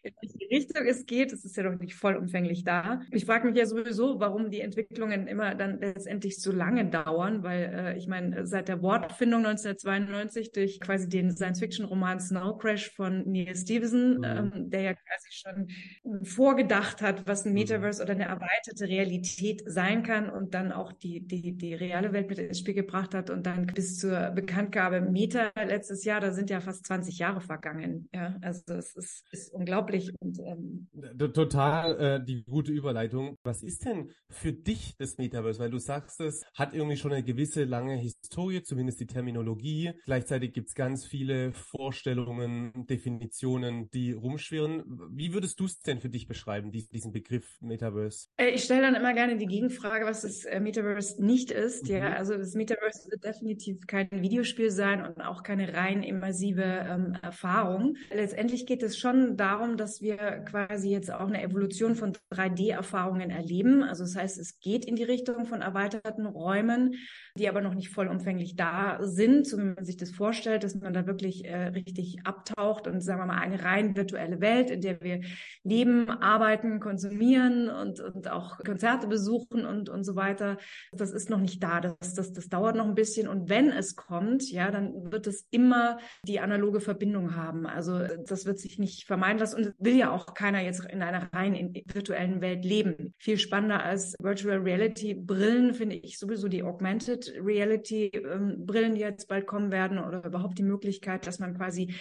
In 0.03 0.13
welche 0.21 0.51
Richtung 0.51 0.87
es 0.87 1.07
geht. 1.07 1.33
Es 1.33 1.45
ist 1.45 1.57
ja 1.57 1.63
doch 1.65 1.79
nicht 1.79 1.95
vollumfänglich 1.95 2.65
da. 2.65 3.01
Ich 3.11 3.27
frage 3.27 3.49
mich 3.49 3.57
ja 3.57 3.67
sowieso, 3.67 4.21
warum 4.21 4.51
die 4.51 4.61
Entwicklungen 4.61 5.27
immer 5.27 5.55
dann 5.55 5.81
letztendlich 5.81 6.41
so 6.41 6.53
lange 6.53 6.87
dauern 6.87 7.43
weil 7.43 7.73
äh, 7.75 7.99
ich 7.99 8.07
meine, 8.07 8.47
seit 8.47 8.69
der 8.69 8.83
Wortfindung 8.83 9.45
1992 9.47 10.53
durch 10.53 10.81
quasi 10.81 11.09
den 11.09 11.31
Science-Fiction-Roman 11.31 12.21
Snow 12.21 12.59
Crash 12.59 12.91
von 12.95 13.31
Neil 13.31 13.55
Stevenson, 13.55 14.19
mhm. 14.19 14.25
ähm, 14.25 14.71
der 14.71 14.81
ja 14.83 14.95
quasi 14.95 15.29
schon 15.31 16.25
vorgedacht 16.25 17.03
hat, 17.03 17.27
was 17.27 17.45
ein 17.45 17.51
mhm. 17.51 17.61
Metaverse 17.61 18.03
oder 18.03 18.13
eine 18.13 18.25
erweiterte 18.25 18.87
Realität 18.87 19.63
sein 19.67 20.03
kann 20.03 20.29
und 20.31 20.55
dann 20.55 20.73
auch 20.73 20.93
die, 20.93 21.27
die, 21.27 21.57
die 21.57 21.75
reale 21.75 22.13
Welt 22.13 22.29
mit 22.29 22.39
ins 22.39 22.59
Spiel 22.59 22.75
gebracht 22.75 23.15
hat 23.15 23.31
und 23.31 23.47
dann 23.47 23.67
bis 23.67 23.99
zur 23.99 24.31
Bekanntgabe 24.31 25.01
Meta 25.01 25.51
letztes 25.57 26.05
Jahr, 26.05 26.21
da 26.21 26.33
sind 26.33 26.51
ja 26.51 26.61
fast 26.61 26.87
20 26.87 27.19
Jahre 27.19 27.41
vergangen. 27.41 28.09
Ja, 28.15 28.37
also 28.41 28.75
es 28.75 28.95
ist, 28.95 29.33
ist 29.33 29.53
unglaublich 29.53 29.92
und 30.21 30.39
ähm, 30.41 30.89
total 31.33 32.01
äh, 32.01 32.25
die 32.25 32.45
gute 32.45 32.73
Überleitung. 32.73 33.37
Was 33.43 33.63
ist 33.63 33.85
denn 33.85 34.11
für 34.29 34.53
dich 34.53 34.97
das 34.99 35.19
Metaverse? 35.19 35.61
Weil 35.61 35.71
du 35.71 35.79
sagst, 35.79 36.21
es 36.21 36.45
hat 36.55 36.75
irgendwie 36.75 36.97
schon 36.97 37.13
eine 37.13 37.23
gewisse 37.23 37.65
lange 37.65 37.97
Historie, 37.97 38.63
zumindest 38.63 39.01
die 39.01 39.07
Terminologie. 39.07 39.93
Gleichzeitig 40.05 40.53
gibt 40.53 40.69
es 40.69 40.75
ganz 40.75 41.05
viele 41.05 41.53
Vorstellungen, 41.53 42.87
Definitionen, 42.87 43.91
die 43.91 44.13
rumschwirren. 44.13 44.85
Wie 45.11 45.33
würdest 45.33 45.61
du 45.61 45.65
es 45.65 45.81
denn 45.81 46.01
für 46.01 46.09
dich 46.09 46.27
beschreiben, 46.27 46.73
diesen 46.73 47.13
Begriff 47.13 47.61
Metaverse? 47.61 48.29
Äh, 48.37 48.51
ich 48.51 48.65
stelle 48.65 48.83
dann 48.83 48.95
immer 48.95 49.15
gerne 49.15 49.37
die 49.37 49.47
Gegenfrage, 49.47 50.05
was 50.05 50.23
das 50.23 50.45
äh, 50.45 50.61
Metaverse 50.61 51.25
nicht 51.25 51.51
ist. 51.51 51.85
Mhm. 51.85 51.97
Ja, 51.97 52.13
also 52.15 52.37
das 52.37 52.55
Metaverse 52.55 53.11
wird 53.11 53.25
definitiv 53.25 53.87
kein 53.87 54.09
Videospiel 54.11 54.71
sein 54.71 55.05
und 55.05 55.21
auch 55.21 55.43
keine 55.43 55.73
rein 55.75 56.03
immersive 56.03 56.63
ähm, 56.63 57.17
Erfahrung. 57.23 57.97
Letztendlich 58.13 58.67
geht 58.67 58.83
es 58.83 58.99
schon 58.99 59.37
darum, 59.37 59.77
dass 59.83 60.01
wir 60.01 60.17
quasi 60.49 60.91
jetzt 60.91 61.13
auch 61.13 61.27
eine 61.27 61.43
Evolution 61.43 61.97
von 61.97 62.13
3D-Erfahrungen 62.33 63.31
erleben. 63.31 63.83
Also 63.83 64.05
das 64.05 64.15
heißt, 64.15 64.39
es 64.39 64.61
geht 64.61 64.85
in 64.85 64.95
die 64.95 65.03
Richtung 65.03 65.45
von 65.45 65.61
erweiterten 65.61 66.25
Räumen, 66.25 66.95
die 67.37 67.49
aber 67.49 67.61
noch 67.61 67.75
nicht 67.75 67.89
vollumfänglich 67.89 68.55
da 68.55 68.99
sind, 69.01 69.47
so 69.47 69.59
wie 69.59 69.75
man 69.75 69.85
sich 69.85 69.97
das 69.97 70.13
vorstellt, 70.13 70.63
dass 70.63 70.77
man 70.77 70.93
da 70.93 71.07
wirklich 71.07 71.45
äh, 71.45 71.69
richtig 71.69 72.19
abtaucht 72.25 72.87
und 72.87 73.01
sagen 73.01 73.21
wir 73.21 73.27
mal 73.27 73.41
eine 73.41 73.65
rein 73.65 73.97
virtuelle 73.97 74.41
Welt, 74.41 74.71
in 74.71 74.83
der 74.83 75.01
wir 75.01 75.23
leben, 75.65 76.09
arbeiten, 76.09 76.79
konsumieren 76.79 77.69
und, 77.69 77.99
und 77.99 78.31
auch 78.31 78.59
Konzerte 78.59 79.09
besuchen 79.09 79.67
und, 79.67 79.89
und 79.89 80.05
so 80.05 80.15
weiter. 80.15 80.59
Das 80.93 81.11
ist 81.11 81.29
noch 81.29 81.41
nicht 81.41 81.61
da. 81.61 81.81
Das, 81.81 82.15
das, 82.15 82.33
das 82.33 82.49
dauert 82.49 82.77
noch 82.77 82.87
ein 82.87 82.95
bisschen. 82.95 83.27
Und 83.27 83.49
wenn 83.49 83.71
es 83.71 83.97
kommt, 83.97 84.49
ja, 84.49 84.71
dann 84.71 85.11
wird 85.11 85.27
es 85.27 85.49
immer 85.51 85.99
die 86.25 86.39
analoge 86.39 86.81
Verbindung 86.81 87.35
haben. 87.35 87.67
Also 87.67 87.99
das 88.29 88.47
wird 88.47 88.61
sich 88.61 88.79
nicht 88.79 89.07
vermeiden 89.07 89.39
lassen 89.39 89.57
und 89.57 89.72
will 89.79 89.97
ja 89.97 90.11
auch 90.11 90.35
keiner 90.35 90.61
jetzt 90.61 90.85
in 90.85 91.03
einer 91.03 91.33
rein 91.33 91.75
virtuellen 91.87 92.41
Welt 92.41 92.65
leben. 92.65 93.15
Viel 93.19 93.39
spannender 93.39 93.83
als 93.83 94.15
Virtual 94.21 94.59
Reality 94.59 95.15
Brillen 95.15 95.75
finde 95.75 95.97
ich 95.97 96.19
sowieso 96.19 96.49
die 96.49 96.63
Augmented 96.63 97.33
Reality 97.39 98.07
ähm, 98.15 98.65
Brillen, 98.67 98.95
die 98.95 99.01
jetzt 99.01 99.29
bald 99.29 99.47
kommen 99.47 99.71
werden 99.71 99.99
oder 99.99 100.25
überhaupt 100.25 100.59
die 100.59 100.63
Möglichkeit, 100.63 101.27
dass 101.27 101.39
man 101.39 101.57
quasi 101.57 101.95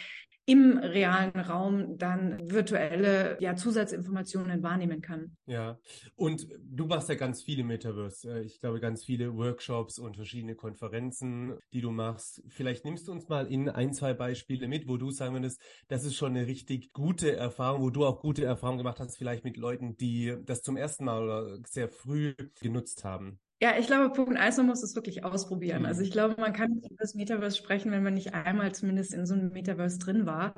im 0.45 0.77
realen 0.77 1.39
Raum 1.39 1.97
dann 1.97 2.39
virtuelle 2.49 3.37
ja, 3.39 3.55
Zusatzinformationen 3.55 4.63
wahrnehmen 4.63 5.01
kann. 5.01 5.37
Ja, 5.45 5.79
und 6.15 6.47
du 6.63 6.87
machst 6.87 7.09
ja 7.09 7.15
ganz 7.15 7.43
viele 7.43 7.63
Metaverse. 7.63 8.29
Äh, 8.29 8.41
ich 8.41 8.59
glaube, 8.59 8.79
ganz 8.79 9.03
viele 9.03 9.35
Workshops 9.35 9.99
und 9.99 10.15
verschiedene 10.15 10.55
Konferenzen, 10.55 11.57
die 11.73 11.81
du 11.81 11.91
machst. 11.91 12.43
Vielleicht 12.49 12.85
nimmst 12.85 13.07
du 13.07 13.11
uns 13.11 13.29
mal 13.29 13.47
in 13.47 13.69
ein, 13.69 13.93
zwei 13.93 14.13
Beispiele 14.13 14.67
mit, 14.67 14.87
wo 14.87 14.97
du 14.97 15.11
sagen 15.11 15.33
würdest, 15.33 15.61
das 15.87 16.03
ist 16.03 16.15
schon 16.15 16.35
eine 16.35 16.47
richtig 16.47 16.91
gute 16.91 17.35
Erfahrung, 17.35 17.81
wo 17.81 17.89
du 17.89 18.05
auch 18.05 18.19
gute 18.19 18.43
Erfahrungen 18.43 18.79
gemacht 18.79 18.99
hast, 18.99 19.17
vielleicht 19.17 19.43
mit 19.43 19.57
Leuten, 19.57 19.95
die 19.97 20.35
das 20.45 20.61
zum 20.63 20.75
ersten 20.75 21.05
Mal 21.05 21.23
oder 21.23 21.57
sehr 21.67 21.89
früh 21.89 22.33
genutzt 22.59 23.03
haben. 23.03 23.39
Ja, 23.63 23.77
ich 23.77 23.85
glaube, 23.85 24.11
Punkt 24.11 24.39
eins, 24.39 24.57
man 24.57 24.65
muss 24.65 24.81
es 24.81 24.95
wirklich 24.95 25.23
ausprobieren. 25.23 25.85
Also 25.85 25.99
mhm. 25.99 26.07
ich 26.07 26.11
glaube, 26.11 26.35
man 26.41 26.51
kann 26.51 26.71
nicht 26.71 26.89
über 26.89 26.97
das 26.99 27.13
Metaverse 27.13 27.55
sprechen, 27.55 27.91
wenn 27.91 28.01
man 28.01 28.15
nicht 28.15 28.33
einmal 28.33 28.73
zumindest 28.73 29.13
in 29.13 29.27
so 29.27 29.35
einem 29.35 29.51
Metaverse 29.51 29.99
drin 29.99 30.25
war. 30.25 30.55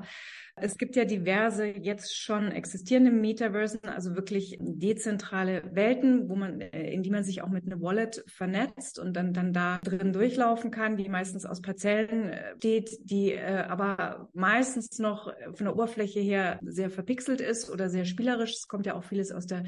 Es 0.55 0.77
gibt 0.77 0.95
ja 0.95 1.03
diverse 1.03 1.65
jetzt 1.65 2.15
schon 2.15 2.51
existierende 2.51 3.11
Metaversen, 3.11 3.81
also 3.85 4.15
wirklich 4.15 4.57
dezentrale 4.61 5.63
Welten, 5.73 6.29
wo 6.29 6.35
man, 6.35 6.61
äh, 6.61 6.93
in 6.93 7.03
die 7.03 7.09
man 7.09 7.25
sich 7.25 7.41
auch 7.41 7.49
mit 7.49 7.65
einer 7.65 7.81
Wallet 7.81 8.23
vernetzt 8.27 8.99
und 8.99 9.17
dann, 9.17 9.33
dann 9.33 9.51
da 9.51 9.79
drin 9.83 10.13
durchlaufen 10.13 10.71
kann, 10.71 10.95
die 10.95 11.09
meistens 11.09 11.45
aus 11.45 11.61
Parzellen 11.61 12.29
äh, 12.29 12.55
steht, 12.57 12.99
die 13.03 13.33
äh, 13.33 13.65
aber 13.67 14.29
meistens 14.33 14.99
noch 14.99 15.33
von 15.55 15.65
der 15.65 15.73
Oberfläche 15.73 16.21
her 16.21 16.57
sehr 16.61 16.89
verpixelt 16.89 17.41
ist 17.41 17.69
oder 17.69 17.89
sehr 17.89 18.05
spielerisch. 18.05 18.53
Es 18.53 18.67
kommt 18.69 18.85
ja 18.85 18.93
auch 18.93 19.03
vieles 19.03 19.33
aus 19.33 19.45
der 19.45 19.63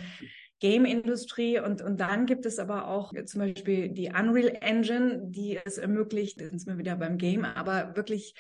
Game-Industrie 0.59 1.59
und, 1.59 1.81
und 1.81 1.99
dann 1.99 2.25
gibt 2.25 2.45
es 2.45 2.59
aber 2.59 2.87
auch 2.87 3.13
zum 3.25 3.41
Beispiel 3.41 3.89
die 3.89 4.09
Unreal 4.09 4.57
Engine, 4.61 5.21
die 5.25 5.59
es 5.63 5.77
ermöglicht, 5.77 6.39
sind 6.39 6.65
wir 6.67 6.77
wieder 6.77 6.95
beim 6.95 7.17
Game, 7.17 7.45
aber 7.45 7.95
wirklich 7.95 8.35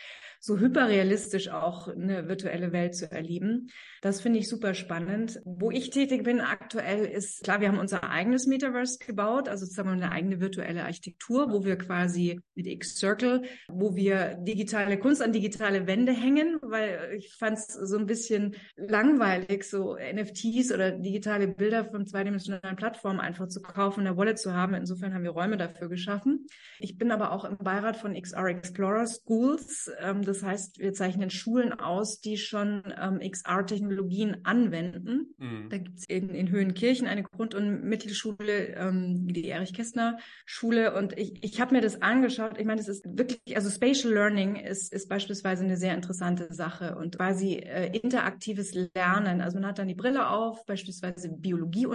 so 0.45 0.59
hyperrealistisch 0.59 1.49
auch 1.49 1.87
eine 1.87 2.27
virtuelle 2.27 2.71
Welt 2.71 2.95
zu 2.95 3.11
erleben. 3.11 3.71
Das 4.01 4.21
finde 4.21 4.37
ich 4.37 4.47
super 4.47 4.75
spannend. 4.75 5.41
Wo 5.43 5.71
ich 5.71 5.89
tätig 5.89 6.23
bin 6.23 6.39
aktuell 6.39 7.05
ist, 7.05 7.43
klar, 7.43 7.61
wir 7.61 7.67
haben 7.67 7.79
unser 7.79 8.07
eigenes 8.07 8.45
Metaverse 8.45 8.99
gebaut, 8.99 9.49
also 9.49 9.65
sozusagen 9.65 9.89
eine 9.89 10.11
eigene 10.11 10.39
virtuelle 10.39 10.83
Architektur, 10.83 11.51
wo 11.51 11.65
wir 11.65 11.77
quasi 11.77 12.39
mit 12.53 12.67
X-Circle, 12.67 13.41
wo 13.69 13.95
wir 13.95 14.35
digitale 14.35 14.99
Kunst 14.99 15.23
an 15.23 15.33
digitale 15.33 15.87
Wände 15.87 16.11
hängen, 16.11 16.59
weil 16.61 17.15
ich 17.17 17.33
fand 17.33 17.57
es 17.57 17.67
so 17.67 17.97
ein 17.97 18.05
bisschen 18.05 18.55
langweilig, 18.75 19.63
so 19.63 19.95
NFTs 19.95 20.71
oder 20.71 20.91
digitale 20.91 21.47
Bilder 21.47 21.85
von 21.85 22.04
zweidimensionalen 22.05 22.75
Plattformen 22.75 23.19
einfach 23.19 23.47
zu 23.47 23.61
kaufen, 23.61 24.01
eine 24.01 24.17
Wallet 24.17 24.39
zu 24.39 24.53
haben. 24.53 24.73
Insofern 24.73 25.13
haben 25.13 25.23
wir 25.23 25.31
Räume 25.31 25.57
dafür 25.57 25.89
geschaffen. 25.89 26.47
Ich 26.79 26.97
bin 26.97 27.11
aber 27.11 27.31
auch 27.31 27.45
im 27.45 27.57
Beirat 27.57 27.97
von 27.97 28.13
XR 28.13 28.45
Explorer 28.45 29.07
Schools. 29.07 29.91
Ähm, 29.99 30.23
das 30.23 30.43
heißt, 30.43 30.79
wir 30.79 30.93
zeichnen 30.93 31.29
Schulen 31.29 31.73
aus, 31.73 32.19
die 32.19 32.37
schon 32.37 32.83
ähm, 32.99 33.19
XR-Technologien 33.19 34.37
anwenden. 34.43 35.33
Mhm. 35.37 35.69
Da 35.69 35.77
gibt 35.77 35.99
es 35.99 36.05
in, 36.07 36.29
in 36.29 36.49
Höhenkirchen 36.49 37.07
eine 37.07 37.23
Grund- 37.23 37.55
und 37.55 37.83
Mittelschule, 37.83 38.75
ähm, 38.75 39.27
die 39.27 39.47
Erich-Kästner-Schule. 39.47 40.95
Und 40.95 41.17
ich, 41.17 41.43
ich 41.43 41.61
habe 41.61 41.75
mir 41.75 41.81
das 41.81 42.01
angeschaut. 42.01 42.57
Ich 42.57 42.65
meine, 42.65 42.79
das 42.79 42.87
ist 42.87 43.05
wirklich, 43.17 43.55
also 43.55 43.69
Spatial 43.69 44.13
Learning 44.13 44.55
ist, 44.55 44.93
ist 44.93 45.09
beispielsweise 45.09 45.63
eine 45.63 45.77
sehr 45.77 45.93
interessante 45.93 46.53
Sache 46.53 46.95
und 46.95 47.17
quasi 47.17 47.55
äh, 47.55 47.97
interaktives 47.97 48.73
Lernen. 48.73 49.41
Also 49.41 49.59
man 49.59 49.67
hat 49.67 49.79
dann 49.79 49.87
die 49.87 49.95
Brille 49.95 50.29
auf, 50.29 50.65
beispielsweise 50.65 51.29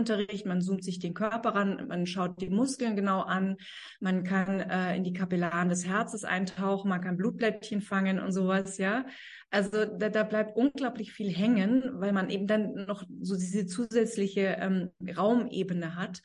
Biologieunterricht, 0.05 0.47
man 0.47 0.61
zoomt 0.61 0.85
sich 0.85 0.99
den 0.99 1.15
Körper 1.15 1.55
ran, 1.55 1.87
man 1.89 2.07
schaut 2.07 2.41
die 2.41 2.51
Muskeln 2.51 2.97
genau 2.97 3.21
an, 3.21 3.57
man 4.01 4.25
kann 4.25 4.61
äh, 4.61 4.97
in 4.97 5.05
die 5.05 5.13
Kapillaren 5.13 5.69
des 5.69 5.87
Herzens 5.87 6.25
eintauchen, 6.25 6.89
man 6.89 7.01
kann 7.01 7.17
Blutblättchen 7.17 7.81
fangen 7.81 8.19
und 8.19 8.33
sowas, 8.33 8.79
ja. 8.79 9.07
Also 9.51 9.85
da, 9.85 10.09
da 10.09 10.23
bleibt 10.23 10.57
unglaublich 10.57 11.13
viel 11.13 11.31
hängen, 11.31 11.83
weil 11.95 12.13
man 12.13 12.31
eben 12.31 12.47
dann 12.47 12.87
noch 12.87 13.05
so 13.21 13.37
diese 13.37 13.67
zusätzliche 13.67 14.57
ähm, 14.61 14.91
Raumebene 15.17 15.97
hat 15.97 16.23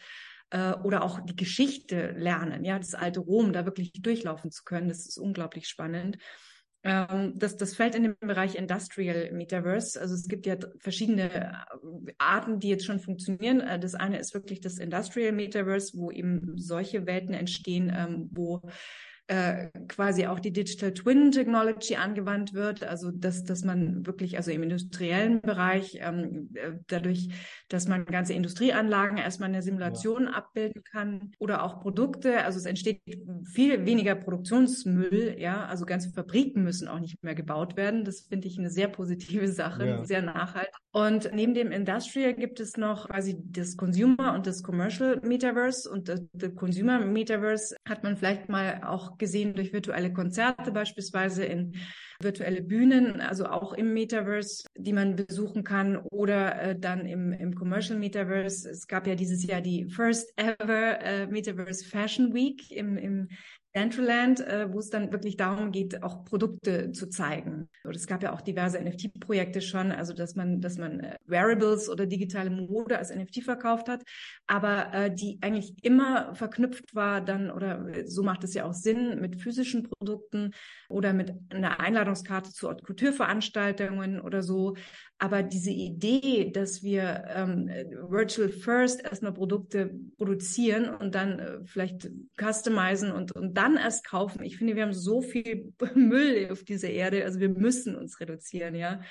äh, 0.51 0.73
oder 0.73 1.03
auch 1.03 1.19
die 1.21 1.35
Geschichte 1.35 2.11
lernen, 2.17 2.63
ja, 2.63 2.77
das 2.77 2.93
alte 2.93 3.19
Rom 3.19 3.51
da 3.51 3.65
wirklich 3.65 3.91
durchlaufen 3.93 4.51
zu 4.51 4.63
können. 4.63 4.89
Das 4.89 5.07
ist 5.07 5.17
unglaublich 5.17 5.67
spannend. 5.67 6.17
Ähm, 6.85 7.33
das, 7.35 7.57
das 7.57 7.75
fällt 7.75 7.95
in 7.95 8.03
den 8.03 8.15
Bereich 8.19 8.53
Industrial 8.53 9.31
Metaverse. 9.31 9.99
Also 9.99 10.13
es 10.13 10.27
gibt 10.27 10.45
ja 10.45 10.55
verschiedene 10.77 11.33
äh, 11.33 11.51
Arten, 12.19 12.59
die 12.59 12.69
jetzt 12.69 12.85
schon 12.85 12.99
funktionieren. 12.99 13.59
Äh, 13.59 13.79
das 13.79 13.95
eine 13.95 14.19
ist 14.19 14.35
wirklich 14.35 14.61
das 14.61 14.77
Industrial 14.77 15.31
Metaverse, 15.31 15.97
wo 15.97 16.11
eben 16.11 16.53
solche 16.57 17.07
Welten 17.07 17.33
entstehen, 17.33 17.91
ähm, 17.93 18.29
wo 18.31 18.61
äh, 19.27 19.69
quasi 19.87 20.27
auch 20.27 20.39
die 20.39 20.53
Digital 20.53 20.93
Twin 20.93 21.31
Technology 21.31 21.95
angewandt 21.95 22.53
wird, 22.53 22.83
also 22.83 23.11
dass, 23.11 23.43
dass 23.43 23.63
man 23.63 24.05
wirklich, 24.05 24.37
also 24.37 24.51
im 24.51 24.61
industriellen 24.63 25.41
Bereich, 25.41 25.97
ähm, 26.01 26.49
äh, 26.53 26.73
dadurch, 26.87 27.29
dass 27.67 27.87
man 27.87 28.05
ganze 28.05 28.33
Industrieanlagen 28.33 29.17
erstmal 29.17 29.49
in 29.49 29.53
der 29.53 29.63
Simulation 29.63 30.25
ja. 30.25 30.33
abbilden 30.33 30.83
kann 30.83 31.31
oder 31.39 31.63
auch 31.63 31.81
Produkte, 31.81 32.43
also 32.43 32.59
es 32.59 32.65
entsteht 32.65 33.01
viel 33.45 33.85
weniger 33.85 34.13
Produktionsmüll, 34.13 35.37
ja, 35.39 35.65
also 35.65 35.85
ganze 35.85 36.11
Fabriken 36.11 36.63
müssen 36.63 36.87
auch 36.87 36.99
nicht 36.99 37.23
mehr 37.23 37.35
gebaut 37.35 37.77
werden. 37.77 38.05
Das 38.05 38.21
finde 38.21 38.47
ich 38.47 38.59
eine 38.59 38.69
sehr 38.69 38.87
positive 38.87 39.47
Sache, 39.47 39.87
ja. 39.87 40.03
sehr 40.03 40.21
nachhaltig. 40.21 40.73
Und 40.91 41.31
neben 41.33 41.53
dem 41.53 41.71
Industrial 41.71 42.33
gibt 42.33 42.59
es 42.59 42.77
noch 42.77 43.09
quasi 43.09 43.35
das 43.43 43.75
Consumer 43.75 44.33
und 44.33 44.47
das 44.47 44.63
Commercial 44.63 45.19
Metaverse 45.23 45.89
und 45.89 46.07
das, 46.09 46.21
das 46.33 46.55
Consumer 46.55 46.99
Metaverse 46.99 47.75
hat 47.87 48.03
man 48.03 48.15
vielleicht 48.15 48.49
mal 48.49 48.81
gesehen 49.17 49.53
durch 49.53 49.73
virtuelle 49.73 50.13
Konzerte 50.13 50.71
beispielsweise 50.71 51.45
in 51.45 51.73
virtuelle 52.21 52.61
Bühnen, 52.61 53.21
also 53.21 53.45
auch 53.47 53.73
im 53.73 53.93
Metaverse, 53.93 54.65
die 54.77 54.93
man 54.93 55.15
besuchen 55.15 55.63
kann 55.63 55.97
oder 55.97 56.61
äh, 56.61 56.79
dann 56.79 57.05
im, 57.05 57.31
im 57.33 57.55
Commercial 57.55 57.99
Metaverse. 57.99 58.69
Es 58.69 58.87
gab 58.87 59.07
ja 59.07 59.15
dieses 59.15 59.45
Jahr 59.45 59.61
die 59.61 59.89
First 59.89 60.33
Ever 60.37 61.01
äh, 61.01 61.27
Metaverse 61.27 61.85
Fashion 61.85 62.33
Week 62.33 62.71
im, 62.71 62.97
im 62.97 63.27
Decentraland, 63.75 64.39
äh, 64.39 64.71
wo 64.71 64.79
es 64.79 64.89
dann 64.89 65.11
wirklich 65.11 65.37
darum 65.37 65.71
geht, 65.71 66.01
auch 66.01 66.23
Produkte 66.23 66.91
zu 66.91 67.09
zeigen. 67.09 67.69
Und 67.83 67.95
es 67.95 68.07
gab 68.07 68.23
ja 68.23 68.33
auch 68.33 68.41
diverse 68.41 68.79
NFT-Projekte 68.79 69.61
schon, 69.61 69.91
also 69.91 70.13
dass 70.13 70.35
man, 70.35 70.61
dass 70.61 70.77
man 70.77 71.01
äh, 71.01 71.17
Wearables 71.25 71.89
oder 71.89 72.05
digitale 72.05 72.49
Mode 72.49 72.97
als 72.97 73.13
NFT 73.13 73.43
verkauft 73.43 73.89
hat, 73.89 74.03
aber 74.47 74.93
äh, 74.93 75.13
die 75.13 75.39
eigentlich 75.41 75.75
immer 75.83 76.33
verknüpft 76.35 76.95
war 76.95 77.21
dann, 77.21 77.51
oder 77.51 77.87
äh, 77.89 78.07
so 78.07 78.23
macht 78.23 78.43
es 78.43 78.53
ja 78.53 78.65
auch 78.65 78.73
Sinn, 78.73 79.19
mit 79.19 79.41
physischen 79.41 79.83
Produkten 79.83 80.51
oder 80.87 81.13
mit 81.13 81.33
einer 81.49 81.79
Einladungskarte 81.79 82.51
zu 82.51 82.69
Haute 82.69 82.83
oder 84.23 84.43
so. 84.43 84.75
Aber 85.17 85.43
diese 85.43 85.71
Idee, 85.71 86.51
dass 86.51 86.83
wir 86.83 87.23
ähm, 87.33 87.69
Virtual 88.09 88.49
First 88.49 89.03
erstmal 89.03 89.33
Produkte 89.33 89.91
produzieren 90.17 90.89
und 90.89 91.15
dann 91.15 91.39
äh, 91.39 91.59
vielleicht 91.65 92.09
customizen 92.37 93.11
und, 93.11 93.31
und 93.31 93.53
dann 93.57 93.64
erst 93.73 94.05
kaufen, 94.05 94.43
ich 94.43 94.57
finde, 94.57 94.75
wir 94.75 94.83
haben 94.83 94.93
so 94.93 95.21
viel 95.21 95.73
Müll 95.95 96.49
auf 96.51 96.63
dieser 96.63 96.89
Erde, 96.89 97.23
also 97.25 97.39
wir 97.39 97.49
müssen 97.49 97.95
uns 97.95 98.19
reduzieren, 98.19 98.75
ja. 98.75 99.01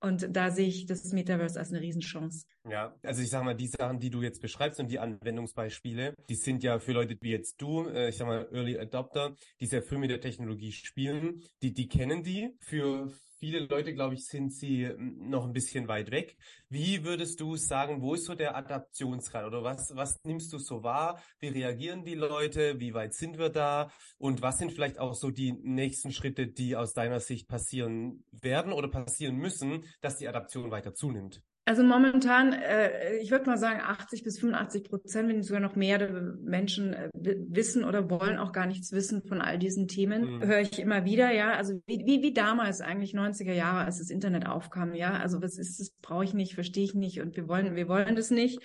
Und 0.00 0.28
da 0.30 0.50
sehe 0.50 0.68
ich 0.68 0.86
das 0.86 1.12
Metaverse 1.12 1.58
als 1.58 1.70
eine 1.70 1.80
Riesenchance. 1.80 2.46
Ja, 2.70 2.94
also 3.02 3.20
ich 3.20 3.30
sage 3.30 3.44
mal, 3.44 3.54
die 3.54 3.66
Sachen, 3.66 3.98
die 3.98 4.10
du 4.10 4.22
jetzt 4.22 4.40
beschreibst 4.40 4.78
und 4.78 4.90
die 4.90 5.00
Anwendungsbeispiele, 5.00 6.14
die 6.28 6.34
sind 6.36 6.62
ja 6.62 6.78
für 6.78 6.92
Leute 6.92 7.16
wie 7.20 7.32
jetzt 7.32 7.60
du, 7.60 7.88
äh, 7.88 8.10
ich 8.10 8.16
sag 8.16 8.28
mal 8.28 8.48
Early 8.52 8.78
Adopter, 8.78 9.34
die 9.60 9.66
sehr 9.66 9.82
früh 9.82 9.98
mit 9.98 10.10
der 10.10 10.20
Technologie 10.20 10.70
spielen, 10.70 11.42
die, 11.62 11.74
die 11.74 11.88
kennen 11.88 12.22
die. 12.22 12.54
Für 12.60 13.12
viele 13.38 13.60
Leute, 13.60 13.94
glaube 13.94 14.14
ich, 14.14 14.26
sind 14.26 14.52
sie 14.52 14.88
hm, 14.88 15.28
noch 15.30 15.44
ein 15.46 15.52
bisschen 15.52 15.88
weit 15.88 16.10
weg. 16.10 16.36
Wie 16.68 17.04
würdest 17.04 17.40
du 17.40 17.56
sagen, 17.56 18.02
wo 18.02 18.14
ist 18.14 18.26
so 18.26 18.34
der 18.34 18.56
Adaptionsgrad 18.56 19.46
oder 19.46 19.62
was, 19.62 19.94
was 19.94 20.18
nimmst 20.24 20.52
du 20.52 20.58
so 20.58 20.82
wahr? 20.82 21.20
Wie 21.38 21.48
reagieren 21.48 22.04
die 22.04 22.14
Leute? 22.14 22.80
Wie 22.80 22.94
weit 22.94 23.14
sind 23.14 23.38
wir 23.38 23.50
da? 23.50 23.90
Und 24.18 24.42
was 24.42 24.58
sind 24.58 24.72
vielleicht 24.72 24.98
auch 24.98 25.14
so 25.14 25.30
die 25.30 25.52
nächsten 25.52 26.12
Schritte, 26.12 26.46
die 26.46 26.76
aus 26.76 26.92
deiner 26.92 27.20
Sicht 27.20 27.48
passieren 27.48 28.24
werden 28.32 28.72
oder 28.72 28.88
passieren 28.88 29.36
müssen, 29.36 29.84
dass 30.00 30.16
die 30.16 30.28
Adaption 30.28 30.70
weiter 30.70 30.94
zunimmt? 30.94 31.42
Also 31.68 31.82
momentan, 31.82 32.54
äh, 32.54 33.18
ich 33.18 33.30
würde 33.30 33.44
mal 33.44 33.58
sagen, 33.58 33.82
80 33.82 34.24
bis 34.24 34.38
85 34.38 34.84
Prozent, 34.84 35.28
wenn 35.28 35.36
nicht 35.36 35.48
sogar 35.48 35.60
noch 35.60 35.76
mehr 35.76 36.10
Menschen 36.42 36.94
äh, 36.94 37.10
wissen 37.12 37.84
oder 37.84 38.08
wollen 38.08 38.38
auch 38.38 38.52
gar 38.52 38.64
nichts 38.64 38.90
wissen 38.92 39.22
von 39.22 39.42
all 39.42 39.58
diesen 39.58 39.86
Themen, 39.86 40.36
mhm. 40.36 40.46
höre 40.46 40.60
ich 40.60 40.78
immer 40.78 41.04
wieder, 41.04 41.30
ja, 41.30 41.52
also 41.52 41.74
wie, 41.84 42.06
wie, 42.06 42.22
wie 42.22 42.32
damals 42.32 42.80
eigentlich 42.80 43.12
90er 43.12 43.52
Jahre, 43.52 43.84
als 43.84 43.98
das 43.98 44.08
Internet 44.08 44.46
aufkam, 44.46 44.94
ja, 44.94 45.18
also 45.18 45.42
was 45.42 45.58
ist 45.58 45.78
das, 45.78 45.90
brauche 46.00 46.24
ich 46.24 46.32
nicht, 46.32 46.54
verstehe 46.54 46.84
ich 46.84 46.94
nicht 46.94 47.20
und 47.20 47.36
wir 47.36 47.48
wollen, 47.48 47.76
wir 47.76 47.86
wollen 47.86 48.16
das 48.16 48.30
nicht. 48.30 48.62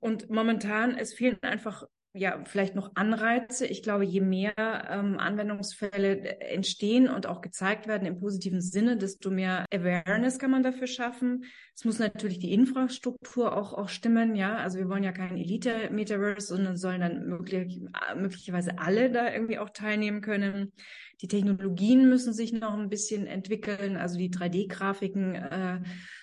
Und 0.00 0.30
momentan, 0.30 0.96
es 0.96 1.12
fehlen 1.12 1.36
einfach 1.42 1.84
ja, 2.14 2.42
vielleicht 2.44 2.74
noch 2.74 2.96
Anreize. 2.96 3.66
Ich 3.66 3.82
glaube, 3.82 4.04
je 4.04 4.20
mehr 4.20 4.54
ähm, 4.56 5.18
Anwendungsfälle 5.18 6.40
entstehen 6.40 7.08
und 7.08 7.26
auch 7.26 7.42
gezeigt 7.42 7.86
werden 7.86 8.06
im 8.06 8.18
positiven 8.18 8.60
Sinne, 8.62 8.96
desto 8.96 9.30
mehr 9.30 9.66
Awareness 9.72 10.38
kann 10.38 10.50
man 10.50 10.62
dafür 10.62 10.86
schaffen. 10.86 11.44
Es 11.74 11.84
muss 11.84 11.98
natürlich 11.98 12.38
die 12.38 12.52
Infrastruktur 12.52 13.54
auch, 13.56 13.74
auch 13.74 13.88
stimmen, 13.88 14.34
ja. 14.34 14.56
Also 14.56 14.78
wir 14.78 14.88
wollen 14.88 15.04
ja 15.04 15.12
kein 15.12 15.36
Elite-Metaverse, 15.36 16.46
sondern 16.46 16.76
sollen 16.76 17.00
dann 17.00 17.26
möglich, 17.26 17.80
möglicherweise 18.16 18.78
alle 18.78 19.10
da 19.10 19.32
irgendwie 19.32 19.58
auch 19.58 19.70
teilnehmen 19.70 20.22
können. 20.22 20.72
Die 21.20 21.28
Technologien 21.28 22.08
müssen 22.08 22.32
sich 22.32 22.52
noch 22.52 22.74
ein 22.74 22.88
bisschen 22.88 23.26
entwickeln. 23.26 23.96
Also 23.96 24.18
die 24.18 24.30
3D-Grafiken 24.30 25.34
äh, 25.34 25.80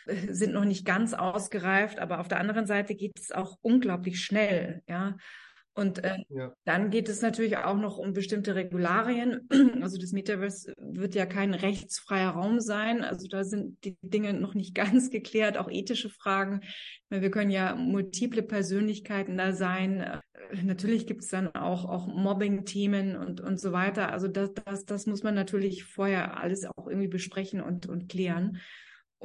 sind 0.34 0.54
noch 0.54 0.66
nicht 0.66 0.86
ganz 0.86 1.14
ausgereift, 1.14 2.00
aber 2.00 2.20
auf 2.20 2.28
der 2.28 2.40
anderen 2.40 2.66
Seite 2.66 2.96
geht 2.96 3.20
es 3.20 3.32
auch 3.32 3.58
unglaublich 3.62 4.20
schnell, 4.20 4.82
ja. 4.88 5.16
Und 5.78 6.06
äh, 6.06 6.20
ja. 6.30 6.54
dann 6.64 6.90
geht 6.90 7.10
es 7.10 7.22
natürlich 7.22 7.58
auch 7.58 7.76
noch 7.76 7.98
um 7.98 8.14
bestimmte 8.14 8.56
Regularien. 8.56 9.48
Also 9.86 9.98
das 10.00 10.14
Metaverse 10.14 10.74
wird 10.78 11.16
ja 11.16 11.26
kein 11.26 11.54
rechtsfreier 11.54 12.30
Raum 12.30 12.60
sein. 12.60 13.04
Also 13.04 13.28
da 13.28 13.44
sind 13.44 13.84
die 13.84 13.98
Dinge 14.02 14.34
noch 14.34 14.56
nicht 14.56 14.74
ganz 14.76 15.10
geklärt, 15.12 15.58
auch 15.58 15.70
ethische 15.70 16.10
Fragen. 16.10 16.62
Wir 17.10 17.30
können 17.30 17.52
ja 17.52 17.76
multiple 17.76 18.42
Persönlichkeiten 18.42 19.38
da 19.38 19.52
sein. 19.52 20.00
Äh, 20.00 20.22
natürlich 20.64 21.08
gibt 21.08 21.24
es 21.24 21.30
dann 21.30 21.54
auch, 21.54 21.84
auch 21.86 22.08
Mobbing-Themen 22.08 23.18
und, 23.18 23.42
und 23.42 23.60
so 23.60 23.74
weiter. 23.74 24.14
Also 24.14 24.30
das, 24.30 24.54
das, 24.54 24.86
das 24.86 25.06
muss 25.06 25.24
man 25.24 25.36
natürlich 25.36 25.84
vorher 25.84 26.40
alles 26.40 26.66
auch 26.66 26.88
irgendwie 26.88 27.10
besprechen 27.10 27.60
und, 27.60 27.86
und 27.86 28.08
klären. 28.08 28.62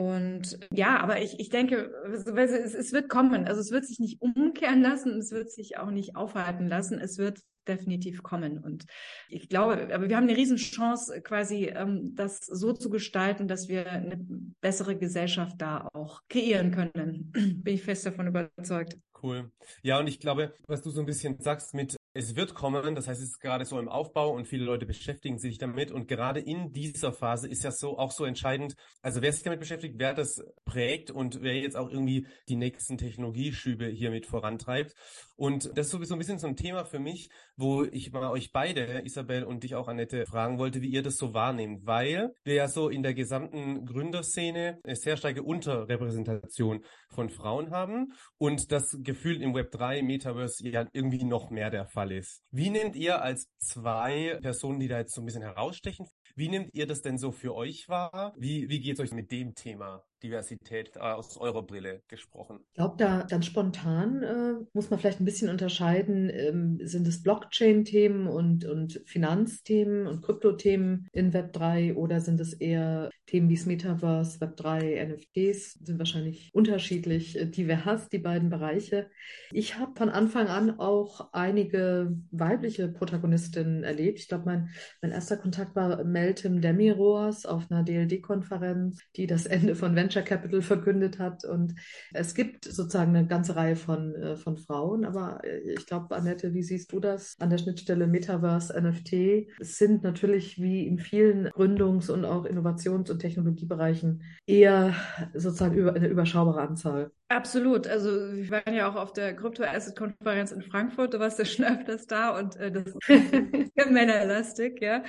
Und 0.00 0.58
ja, 0.72 0.98
aber 0.98 1.20
ich, 1.20 1.38
ich 1.40 1.50
denke, 1.50 1.92
es, 2.10 2.24
es, 2.24 2.92
wird 2.94 3.10
kommen. 3.10 3.46
Also 3.46 3.60
es 3.60 3.70
wird 3.70 3.84
sich 3.84 3.98
nicht 3.98 4.22
umkehren 4.22 4.80
lassen, 4.80 5.18
es 5.18 5.30
wird 5.30 5.50
sich 5.50 5.76
auch 5.76 5.90
nicht 5.90 6.16
aufhalten 6.16 6.68
lassen. 6.68 6.98
Es 6.98 7.18
wird 7.18 7.40
definitiv 7.68 8.22
kommen. 8.22 8.64
Und 8.64 8.86
ich 9.28 9.50
glaube, 9.50 9.90
aber 9.92 10.08
wir 10.08 10.16
haben 10.16 10.26
eine 10.26 10.38
Riesenchance, 10.38 11.20
quasi 11.20 11.66
ähm, 11.66 12.14
das 12.14 12.38
so 12.38 12.72
zu 12.72 12.88
gestalten, 12.88 13.46
dass 13.46 13.68
wir 13.68 13.90
eine 13.90 14.18
bessere 14.62 14.96
Gesellschaft 14.96 15.56
da 15.58 15.86
auch 15.92 16.22
kreieren 16.30 16.70
können. 16.70 17.30
Bin 17.62 17.74
ich 17.74 17.82
fest 17.82 18.06
davon 18.06 18.26
überzeugt. 18.26 18.96
Cool. 19.22 19.52
Ja, 19.82 19.98
und 19.98 20.06
ich 20.06 20.18
glaube, 20.18 20.54
was 20.66 20.80
du 20.80 20.88
so 20.88 21.00
ein 21.00 21.06
bisschen 21.06 21.38
sagst 21.40 21.74
mit 21.74 21.99
es 22.12 22.34
wird 22.34 22.54
kommen, 22.54 22.94
das 22.94 23.06
heißt, 23.06 23.20
es 23.20 23.28
ist 23.28 23.40
gerade 23.40 23.64
so 23.64 23.78
im 23.78 23.88
Aufbau 23.88 24.32
und 24.32 24.46
viele 24.46 24.64
Leute 24.64 24.84
beschäftigen 24.84 25.38
sich 25.38 25.58
damit. 25.58 25.92
Und 25.92 26.08
gerade 26.08 26.40
in 26.40 26.72
dieser 26.72 27.12
Phase 27.12 27.46
ist 27.46 27.62
ja 27.62 27.70
so 27.70 27.98
auch 27.98 28.10
so 28.10 28.24
entscheidend, 28.24 28.74
also 29.00 29.22
wer 29.22 29.32
sich 29.32 29.44
damit 29.44 29.60
beschäftigt, 29.60 29.94
wer 29.98 30.14
das 30.14 30.42
prägt 30.64 31.10
und 31.10 31.42
wer 31.42 31.54
jetzt 31.54 31.76
auch 31.76 31.88
irgendwie 31.88 32.26
die 32.48 32.56
nächsten 32.56 32.98
Technologieschübe 32.98 33.86
hiermit 33.86 34.26
vorantreibt. 34.26 34.94
Und 35.40 35.70
das 35.74 35.86
ist 35.86 35.92
sowieso 35.92 36.16
ein 36.16 36.18
bisschen 36.18 36.38
so 36.38 36.46
ein 36.48 36.56
Thema 36.56 36.84
für 36.84 36.98
mich, 36.98 37.30
wo 37.56 37.84
ich 37.84 38.12
mal 38.12 38.30
euch 38.30 38.52
beide, 38.52 39.00
Isabel 39.06 39.44
und 39.44 39.62
dich 39.62 39.74
auch 39.74 39.88
Annette, 39.88 40.26
fragen 40.26 40.58
wollte, 40.58 40.82
wie 40.82 40.90
ihr 40.90 41.02
das 41.02 41.16
so 41.16 41.32
wahrnehmt, 41.32 41.86
weil 41.86 42.34
wir 42.44 42.52
ja 42.56 42.68
so 42.68 42.90
in 42.90 43.02
der 43.02 43.14
gesamten 43.14 43.86
Gründerszene 43.86 44.80
eine 44.84 44.96
sehr 44.96 45.16
starke 45.16 45.42
Unterrepräsentation 45.42 46.84
von 47.08 47.30
Frauen 47.30 47.70
haben 47.70 48.12
und 48.36 48.70
das 48.70 48.98
Gefühl 49.00 49.40
im 49.40 49.54
Web 49.54 49.70
3 49.70 50.02
Metaverse 50.02 50.68
ja 50.68 50.86
irgendwie 50.92 51.24
noch 51.24 51.48
mehr 51.48 51.70
der 51.70 51.86
Fall 51.86 52.12
ist. 52.12 52.42
Wie 52.50 52.68
nehmt 52.68 52.94
ihr 52.94 53.22
als 53.22 53.48
zwei 53.56 54.38
Personen, 54.42 54.78
die 54.78 54.88
da 54.88 54.98
jetzt 54.98 55.14
so 55.14 55.22
ein 55.22 55.24
bisschen 55.24 55.40
herausstechen, 55.40 56.06
wie 56.36 56.50
nehmt 56.50 56.74
ihr 56.74 56.86
das 56.86 57.00
denn 57.00 57.16
so 57.16 57.32
für 57.32 57.54
euch 57.54 57.88
wahr? 57.88 58.34
Wie, 58.36 58.68
wie 58.68 58.80
geht 58.80 58.98
es 58.98 59.00
euch 59.00 59.12
mit 59.12 59.32
dem 59.32 59.54
Thema 59.54 60.04
Diversität 60.22 60.96
äh, 60.96 61.00
aus 61.00 61.36
eurer 61.36 61.62
Brille 61.62 62.02
gesprochen? 62.08 62.60
Ich 62.68 62.74
glaube, 62.74 62.96
da 62.98 63.22
ganz 63.22 63.46
spontan 63.46 64.22
äh, 64.22 64.54
muss 64.72 64.90
man 64.90 64.98
vielleicht 64.98 65.20
ein 65.20 65.24
bisschen 65.24 65.48
unterscheiden, 65.48 66.30
ähm, 66.30 66.78
sind 66.82 67.06
es 67.06 67.22
Blockchain-Themen 67.22 68.26
und, 68.26 68.64
und 68.64 69.02
Finanzthemen 69.06 70.06
und 70.06 70.22
Kryptothemen 70.22 71.08
in 71.12 71.32
Web 71.32 71.52
3 71.52 71.94
oder 71.94 72.20
sind 72.20 72.40
es 72.40 72.52
eher 72.52 73.10
Themen 73.26 73.48
wie 73.48 73.56
das 73.56 73.66
Metaverse, 73.66 74.40
Web 74.40 74.56
3, 74.56 75.06
NFTs, 75.06 75.74
sind 75.74 75.98
wahrscheinlich 75.98 76.50
unterschiedlich 76.52 77.38
äh, 77.38 77.46
divers, 77.46 78.08
die 78.08 78.18
beiden 78.18 78.50
Bereiche. 78.50 79.08
Ich 79.52 79.78
habe 79.78 79.92
von 79.96 80.08
Anfang 80.08 80.48
an 80.48 80.78
auch 80.78 81.32
einige 81.32 82.16
weibliche 82.30 82.88
Protagonistinnen 82.88 83.84
erlebt. 83.84 84.18
Ich 84.18 84.28
glaube, 84.28 84.44
mein, 84.46 84.70
mein 85.00 85.12
erster 85.12 85.36
Kontakt 85.36 85.76
war 85.76 86.04
Meltem 86.04 86.60
Demiroas 86.60 87.46
auf 87.46 87.70
einer 87.70 87.84
DLD-Konferenz, 87.84 89.00
die 89.16 89.26
das 89.26 89.46
Ende 89.46 89.74
von 89.74 89.94
Venture 89.94 90.09
Venture 90.10 90.22
Capital 90.22 90.62
verkündet 90.62 91.18
hat. 91.18 91.44
Und 91.44 91.74
es 92.12 92.34
gibt 92.34 92.64
sozusagen 92.64 93.14
eine 93.14 93.26
ganze 93.26 93.54
Reihe 93.54 93.76
von, 93.76 94.14
äh, 94.16 94.36
von 94.36 94.58
Frauen. 94.58 95.04
Aber 95.04 95.40
äh, 95.44 95.74
ich 95.74 95.86
glaube, 95.86 96.14
Annette, 96.16 96.52
wie 96.52 96.62
siehst 96.62 96.92
du 96.92 96.98
das 97.00 97.36
an 97.38 97.50
der 97.50 97.58
Schnittstelle 97.58 98.06
Metaverse, 98.06 98.74
NFT? 98.80 99.48
Es 99.60 99.78
sind 99.78 100.02
natürlich 100.02 100.60
wie 100.60 100.86
in 100.86 100.98
vielen 100.98 101.48
Gründungs- 101.48 102.10
und 102.10 102.24
auch 102.24 102.44
Innovations- 102.44 103.10
und 103.10 103.20
Technologiebereichen 103.20 104.22
eher 104.46 104.94
sozusagen 105.34 105.76
über, 105.76 105.94
eine 105.94 106.08
überschaubare 106.08 106.60
Anzahl. 106.60 107.12
Absolut. 107.30 107.86
Also 107.86 108.10
wir 108.10 108.50
waren 108.50 108.74
ja 108.74 108.90
auch 108.90 108.96
auf 108.96 109.12
der 109.12 109.36
Crypto 109.36 109.62
Asset 109.62 109.96
Konferenz 109.96 110.50
in 110.50 110.62
Frankfurt. 110.62 111.14
Du 111.14 111.20
warst 111.20 111.38
ja 111.38 111.44
schon 111.44 111.64
öfters 111.78 112.06
da 112.06 112.36
und 112.36 112.56
äh, 112.56 112.72
das 112.72 112.86
ist 112.88 113.06
männerlastig, 113.90 114.80
ja 114.82 115.04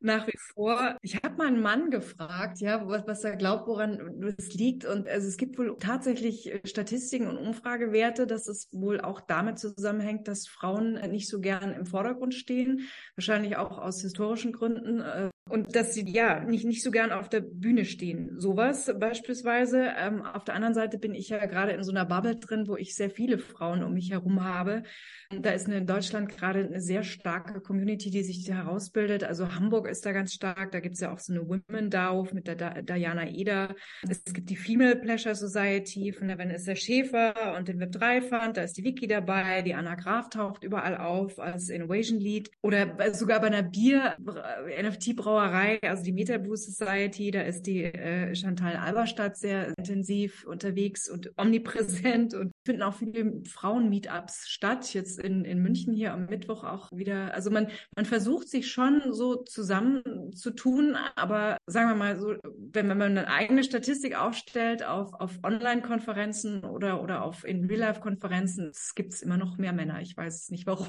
nach 0.00 0.26
wie 0.26 0.38
vor. 0.54 0.96
Ich 1.02 1.16
habe 1.16 1.36
mal 1.36 1.46
einen 1.48 1.60
Mann 1.60 1.90
gefragt, 1.90 2.60
ja, 2.60 2.86
was, 2.86 3.06
was 3.06 3.24
er 3.24 3.36
glaubt, 3.36 3.66
woran 3.66 4.22
es 4.38 4.54
liegt. 4.54 4.84
Und 4.84 5.08
also 5.08 5.28
es 5.28 5.36
gibt 5.36 5.58
wohl 5.58 5.76
tatsächlich 5.78 6.52
äh, 6.52 6.60
Statistiken 6.64 7.26
und 7.26 7.38
Umfragewerte, 7.38 8.26
dass 8.26 8.46
es 8.48 8.68
wohl 8.72 9.00
auch 9.00 9.20
damit 9.20 9.58
zusammenhängt, 9.58 10.28
dass 10.28 10.46
Frauen 10.46 10.94
nicht 11.10 11.28
so 11.28 11.40
gern 11.40 11.72
im 11.72 11.86
Vordergrund 11.86 12.34
stehen, 12.34 12.88
wahrscheinlich 13.16 13.56
auch 13.56 13.78
aus 13.78 14.00
historischen 14.00 14.52
Gründen. 14.52 15.00
Äh, 15.00 15.30
und 15.48 15.76
dass 15.76 15.94
sie 15.94 16.04
ja 16.10 16.40
nicht, 16.40 16.64
nicht 16.64 16.82
so 16.82 16.90
gern 16.90 17.12
auf 17.12 17.28
der 17.28 17.40
Bühne 17.40 17.84
stehen. 17.84 18.40
Sowas 18.40 18.92
beispielsweise. 18.98 19.92
Ähm, 19.96 20.22
auf 20.22 20.44
der 20.44 20.56
anderen 20.56 20.74
Seite 20.74 20.98
bin 20.98 21.14
ich 21.14 21.28
ja 21.28 21.44
gerade 21.46 21.65
gerade 21.66 21.78
in 21.78 21.84
so 21.84 21.90
einer 21.90 22.04
Bubble 22.04 22.36
drin, 22.36 22.68
wo 22.68 22.76
ich 22.76 22.94
sehr 22.94 23.10
viele 23.10 23.38
Frauen 23.38 23.82
um 23.82 23.94
mich 23.94 24.12
herum 24.12 24.44
habe. 24.44 24.84
Da 25.30 25.50
ist 25.50 25.66
in 25.68 25.86
Deutschland 25.86 26.28
gerade 26.28 26.60
eine 26.60 26.80
sehr 26.80 27.02
starke 27.02 27.60
Community, 27.60 28.10
die 28.10 28.22
sich 28.22 28.48
herausbildet. 28.48 29.24
Also 29.24 29.52
Hamburg 29.54 29.88
ist 29.88 30.06
da 30.06 30.12
ganz 30.12 30.32
stark. 30.32 30.70
Da 30.70 30.78
gibt 30.78 30.94
es 30.94 31.00
ja 31.00 31.12
auch 31.12 31.18
so 31.18 31.32
eine 31.32 31.48
Women 31.48 31.90
DAO 31.90 32.28
mit 32.32 32.46
der 32.46 32.82
Diana 32.82 33.28
Eder. 33.28 33.74
Es 34.08 34.22
gibt 34.24 34.48
die 34.50 34.56
Female 34.56 34.94
Pleasure 34.96 35.34
Society 35.34 36.12
von 36.12 36.28
der 36.28 36.38
Vanessa 36.38 36.76
Schäfer 36.76 37.56
und 37.56 37.66
den 37.66 37.82
Web3 37.82 38.22
Fund. 38.22 38.56
Da 38.56 38.62
ist 38.62 38.76
die 38.76 38.84
Vicky 38.84 39.08
dabei. 39.08 39.62
Die 39.62 39.74
Anna 39.74 39.96
Graf 39.96 40.28
taucht 40.28 40.62
überall 40.62 40.96
auf 40.96 41.40
als 41.40 41.70
Innovation 41.70 42.20
Lead. 42.20 42.52
Oder 42.62 43.12
sogar 43.12 43.40
bei 43.40 43.48
einer 43.48 43.64
Bier-NFT-Brauerei, 43.64 45.80
also 45.82 46.04
die 46.04 46.12
MetaBoost 46.12 46.76
Society. 46.76 47.32
Da 47.32 47.40
ist 47.42 47.62
die 47.62 47.82
äh, 47.82 48.32
Chantal 48.36 48.76
Alberstadt 48.76 49.36
sehr 49.36 49.74
intensiv 49.76 50.46
unterwegs 50.46 51.10
und 51.10 51.36
omnipräsent 51.56 52.34
und 52.34 52.52
finden 52.64 52.82
auch 52.82 52.94
viele 52.94 53.42
Frauen-Meetups 53.44 54.48
statt. 54.48 54.92
Jetzt 54.92 55.18
in, 55.18 55.44
in 55.44 55.60
München 55.60 55.94
hier 55.94 56.12
am 56.12 56.26
Mittwoch 56.26 56.64
auch 56.64 56.90
wieder. 56.92 57.34
Also 57.34 57.50
man, 57.50 57.68
man 57.94 58.04
versucht 58.04 58.48
sich 58.48 58.70
schon 58.70 59.12
so 59.12 59.36
zusammen 59.36 60.32
zu 60.34 60.50
tun, 60.50 60.96
aber 61.16 61.58
sagen 61.66 61.88
wir 61.88 61.96
mal 61.96 62.18
so, 62.18 62.34
wenn, 62.44 62.88
wenn 62.88 62.98
man 62.98 63.18
eine 63.18 63.28
eigene 63.28 63.64
Statistik 63.64 64.18
aufstellt 64.18 64.84
auf, 64.84 65.12
auf 65.14 65.38
Online-Konferenzen 65.42 66.64
oder, 66.64 67.02
oder 67.02 67.22
auf 67.22 67.44
in 67.44 67.66
Real-Life-Konferenzen, 67.66 68.72
gibt 68.94 69.14
es 69.14 69.22
immer 69.22 69.36
noch 69.36 69.58
mehr 69.58 69.72
Männer. 69.72 70.00
Ich 70.00 70.16
weiß 70.16 70.50
nicht 70.50 70.66
warum. 70.66 70.86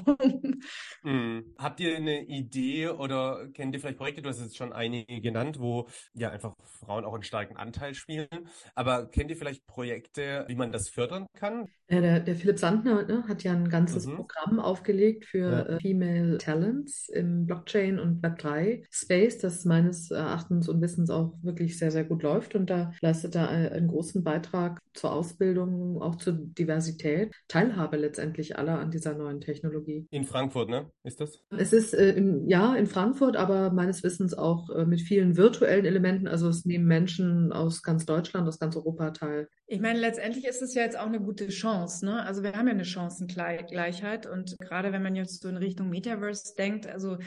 Hm. 1.02 1.54
Habt 1.58 1.80
ihr 1.80 1.96
eine 1.96 2.24
Idee 2.24 2.88
oder 2.88 3.48
kennt 3.54 3.74
ihr 3.74 3.80
vielleicht 3.80 3.98
Projekte, 3.98 4.22
du 4.22 4.28
hast 4.28 4.40
jetzt 4.40 4.56
schon 4.56 4.72
einige 4.72 5.20
genannt, 5.20 5.60
wo 5.60 5.88
ja 6.14 6.30
einfach 6.30 6.54
Frauen 6.64 7.04
auch 7.04 7.14
einen 7.14 7.22
starken 7.22 7.56
Anteil 7.56 7.94
spielen. 7.94 8.28
Aber 8.74 9.06
kennt 9.06 9.30
ihr 9.30 9.36
vielleicht 9.36 9.66
Projekte, 9.66 10.44
wie 10.48 10.54
man 10.58 10.72
das 10.72 10.88
fördern 10.88 11.26
kann? 11.34 11.66
Ja, 11.90 12.02
der, 12.02 12.20
der 12.20 12.36
Philipp 12.36 12.58
Sandner 12.58 13.06
ne, 13.06 13.24
hat 13.28 13.42
ja 13.44 13.52
ein 13.52 13.70
ganzes 13.70 14.06
mhm. 14.06 14.16
Programm 14.16 14.60
aufgelegt 14.60 15.24
für 15.24 15.50
ja. 15.50 15.62
äh, 15.62 15.80
Female 15.80 16.36
Talents 16.36 17.08
im 17.08 17.46
Blockchain 17.46 17.98
und 17.98 18.22
Web3 18.22 18.84
Space, 18.90 19.38
das 19.38 19.64
meines 19.64 20.10
Erachtens 20.10 20.68
und 20.68 20.82
Wissens 20.82 21.08
auch 21.08 21.32
wirklich 21.42 21.78
sehr, 21.78 21.90
sehr 21.90 22.04
gut 22.04 22.22
läuft. 22.22 22.54
Und 22.54 22.68
da 22.68 22.92
leistet 23.00 23.36
er 23.36 23.48
einen 23.48 23.88
großen 23.88 24.22
Beitrag 24.22 24.80
zur 24.92 25.12
Ausbildung, 25.12 26.02
auch 26.02 26.16
zur 26.16 26.34
Diversität, 26.34 27.34
Teilhabe 27.48 27.96
letztendlich 27.96 28.58
aller 28.58 28.78
an 28.78 28.90
dieser 28.90 29.14
neuen 29.14 29.40
Technologie. 29.40 30.06
In 30.10 30.24
Frankfurt, 30.24 30.68
ne? 30.68 30.90
Ist 31.04 31.20
das? 31.20 31.42
Es 31.56 31.72
ist 31.72 31.94
äh, 31.94 32.10
in, 32.10 32.46
ja 32.48 32.74
in 32.74 32.86
Frankfurt, 32.86 33.36
aber 33.36 33.72
meines 33.72 34.02
Wissens 34.02 34.34
auch 34.34 34.68
äh, 34.70 34.84
mit 34.84 35.00
vielen 35.00 35.38
virtuellen 35.38 35.86
Elementen. 35.86 36.28
Also 36.28 36.48
es 36.48 36.66
nehmen 36.66 36.84
Menschen 36.86 37.52
aus 37.52 37.82
ganz 37.82 38.04
Deutschland, 38.04 38.46
aus 38.46 38.58
ganz 38.58 38.76
Europa 38.76 39.12
teil. 39.12 39.48
Ich 39.70 39.80
meine, 39.80 39.98
letztendlich 39.98 40.46
ist 40.46 40.62
es 40.62 40.72
ja 40.72 40.82
jetzt 40.82 40.98
auch 40.98 41.06
eine 41.06 41.20
gute 41.20 41.48
Chance. 41.48 42.06
Ne? 42.06 42.24
Also 42.24 42.42
wir 42.42 42.54
haben 42.54 42.66
ja 42.66 42.72
eine 42.72 42.86
Chancengleichheit 42.86 44.26
und 44.26 44.58
gerade 44.58 44.92
wenn 44.92 45.02
man 45.02 45.14
jetzt 45.14 45.42
so 45.42 45.48
in 45.50 45.58
Richtung 45.58 45.90
Metaverse 45.90 46.54
denkt, 46.56 46.86
also 46.86 47.18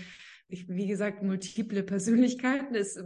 ich, 0.47 0.67
wie 0.67 0.87
gesagt, 0.87 1.23
multiple 1.23 1.83
Persönlichkeiten 1.83 2.73
ist, 2.73 3.01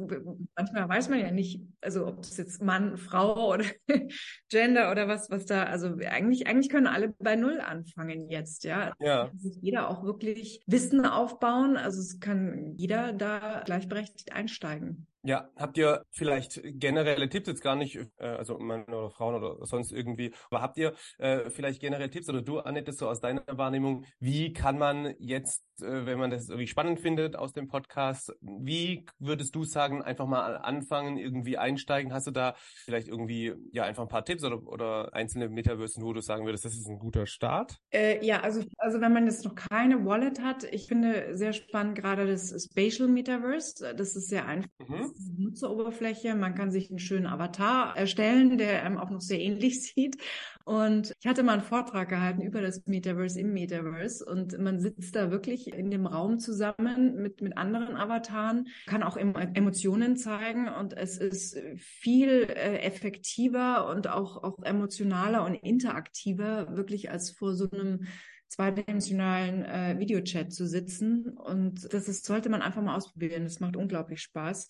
manchmal 0.55 0.89
weiß 0.89 1.09
man 1.09 1.19
ja 1.19 1.31
nicht, 1.31 1.61
also 1.81 2.07
ob 2.07 2.21
das 2.23 2.37
jetzt 2.37 2.61
Mann, 2.61 2.97
Frau 2.97 3.53
oder 3.53 3.65
Gender 4.49 4.89
oder 4.89 5.07
was, 5.07 5.29
was 5.29 5.45
da, 5.45 5.63
also 5.63 5.95
eigentlich, 6.07 6.47
eigentlich 6.47 6.69
können 6.69 6.87
alle 6.87 7.13
bei 7.19 7.35
Null 7.35 7.59
anfangen 7.59 8.29
jetzt, 8.29 8.63
ja. 8.63 8.93
Ja. 8.99 9.27
Kann 9.27 9.37
sich 9.37 9.57
jeder 9.61 9.89
auch 9.89 10.03
wirklich 10.03 10.61
Wissen 10.65 11.05
aufbauen, 11.05 11.77
also 11.77 11.99
es 11.99 12.19
kann 12.19 12.73
jeder 12.77 13.13
da 13.13 13.61
gleichberechtigt 13.65 14.31
einsteigen. 14.33 15.07
Ja, 15.27 15.49
habt 15.55 15.75
ihr 15.79 16.05
vielleicht 16.11 16.61
generelle 16.63 17.27
Tipps, 17.27 17.47
jetzt 17.47 17.63
gar 17.63 17.75
nicht, 17.75 17.95
äh, 18.17 18.27
also 18.27 18.59
Mann 18.59 18.83
oder 18.83 19.09
Frauen 19.09 19.33
oder 19.33 19.65
sonst 19.65 19.91
irgendwie, 19.91 20.31
aber 20.51 20.61
habt 20.61 20.77
ihr 20.77 20.93
äh, 21.17 21.49
vielleicht 21.49 21.81
generelle 21.81 22.11
Tipps 22.11 22.29
oder 22.29 22.43
du, 22.43 22.59
Annette, 22.59 22.93
so 22.93 23.09
aus 23.09 23.21
deiner 23.21 23.41
Wahrnehmung, 23.47 24.05
wie 24.19 24.53
kann 24.53 24.77
man 24.77 25.15
jetzt, 25.17 25.63
äh, 25.81 26.05
wenn 26.05 26.19
man 26.19 26.29
das 26.29 26.49
irgendwie 26.49 26.67
spannend 26.67 26.99
findet 26.99 27.35
aus 27.35 27.53
dem 27.53 27.67
Podcast, 27.67 28.35
wie 28.39 29.07
würdest 29.17 29.55
du 29.55 29.63
sagen, 29.63 30.03
einfach 30.03 30.27
mal 30.27 30.57
anfangen, 30.57 31.17
irgendwie 31.17 31.57
einsteigen? 31.57 32.13
Hast 32.13 32.27
du 32.27 32.31
da 32.31 32.53
vielleicht 32.83 33.07
irgendwie, 33.07 33.55
ja, 33.71 33.81
einfach 33.81 34.03
ein 34.03 34.09
paar 34.09 34.25
Tipps 34.25 34.43
oder, 34.43 34.61
oder 34.67 35.11
einzelne 35.15 35.49
Metaversen, 35.49 36.03
wo 36.03 36.13
du 36.13 36.21
sagen 36.21 36.45
würdest, 36.45 36.65
das 36.65 36.75
ist 36.75 36.87
ein 36.87 36.99
guter 36.99 37.25
Start? 37.25 37.79
Äh, 37.91 38.23
ja, 38.23 38.41
also, 38.41 38.61
also 38.77 39.01
wenn 39.01 39.11
man 39.11 39.25
jetzt 39.25 39.43
noch 39.43 39.55
keine 39.55 40.05
Wallet 40.05 40.39
hat, 40.39 40.65
ich 40.65 40.87
finde 40.87 41.35
sehr 41.35 41.53
spannend 41.53 41.95
gerade 41.97 42.27
das 42.27 42.63
Spatial 42.63 43.07
Metaverse, 43.07 43.95
das 43.95 44.15
ist 44.15 44.29
sehr 44.29 44.45
einfach. 44.45 44.69
Mhm 44.87 45.14
Nutzeroberfläche. 45.37 46.35
Man 46.35 46.55
kann 46.55 46.71
sich 46.71 46.89
einen 46.89 46.99
schönen 46.99 47.27
Avatar 47.27 47.95
erstellen, 47.97 48.57
der 48.57 48.83
einem 48.83 48.97
auch 48.97 49.09
noch 49.09 49.21
sehr 49.21 49.39
ähnlich 49.39 49.81
sieht. 49.93 50.17
Und 50.65 51.13
ich 51.19 51.27
hatte 51.27 51.43
mal 51.43 51.53
einen 51.53 51.61
Vortrag 51.61 52.09
gehalten 52.09 52.41
über 52.41 52.59
das 52.59 52.87
Metaverse 52.87 53.39
im 53.39 53.53
Metaverse 53.53 54.25
und 54.25 54.57
man 54.57 54.79
sitzt 54.79 55.15
da 55.15 55.29
wirklich 55.29 55.71
in 55.71 55.91
dem 55.91 56.07
Raum 56.07 56.39
zusammen 56.39 57.21
mit, 57.21 57.39
mit 57.41 57.55
anderen 57.55 57.95
Avataren, 57.95 58.67
kann 58.87 59.03
auch 59.03 59.15
Emotionen 59.15 60.17
zeigen 60.17 60.67
und 60.67 60.97
es 60.97 61.19
ist 61.19 61.55
viel 61.77 62.47
äh, 62.49 62.79
effektiver 62.79 63.87
und 63.89 64.07
auch, 64.07 64.43
auch 64.43 64.57
emotionaler 64.63 65.45
und 65.45 65.53
interaktiver 65.53 66.75
wirklich 66.75 67.11
als 67.11 67.29
vor 67.29 67.53
so 67.53 67.69
einem 67.69 68.07
zweidimensionalen 68.47 69.65
äh, 69.65 69.99
Videochat 69.99 70.53
zu 70.53 70.67
sitzen. 70.67 71.29
Und 71.29 71.93
das 71.93 72.07
ist, 72.07 72.25
sollte 72.25 72.49
man 72.49 72.61
einfach 72.61 72.81
mal 72.81 72.95
ausprobieren. 72.95 73.43
Das 73.43 73.59
macht 73.59 73.75
unglaublich 73.75 74.21
Spaß. 74.21 74.67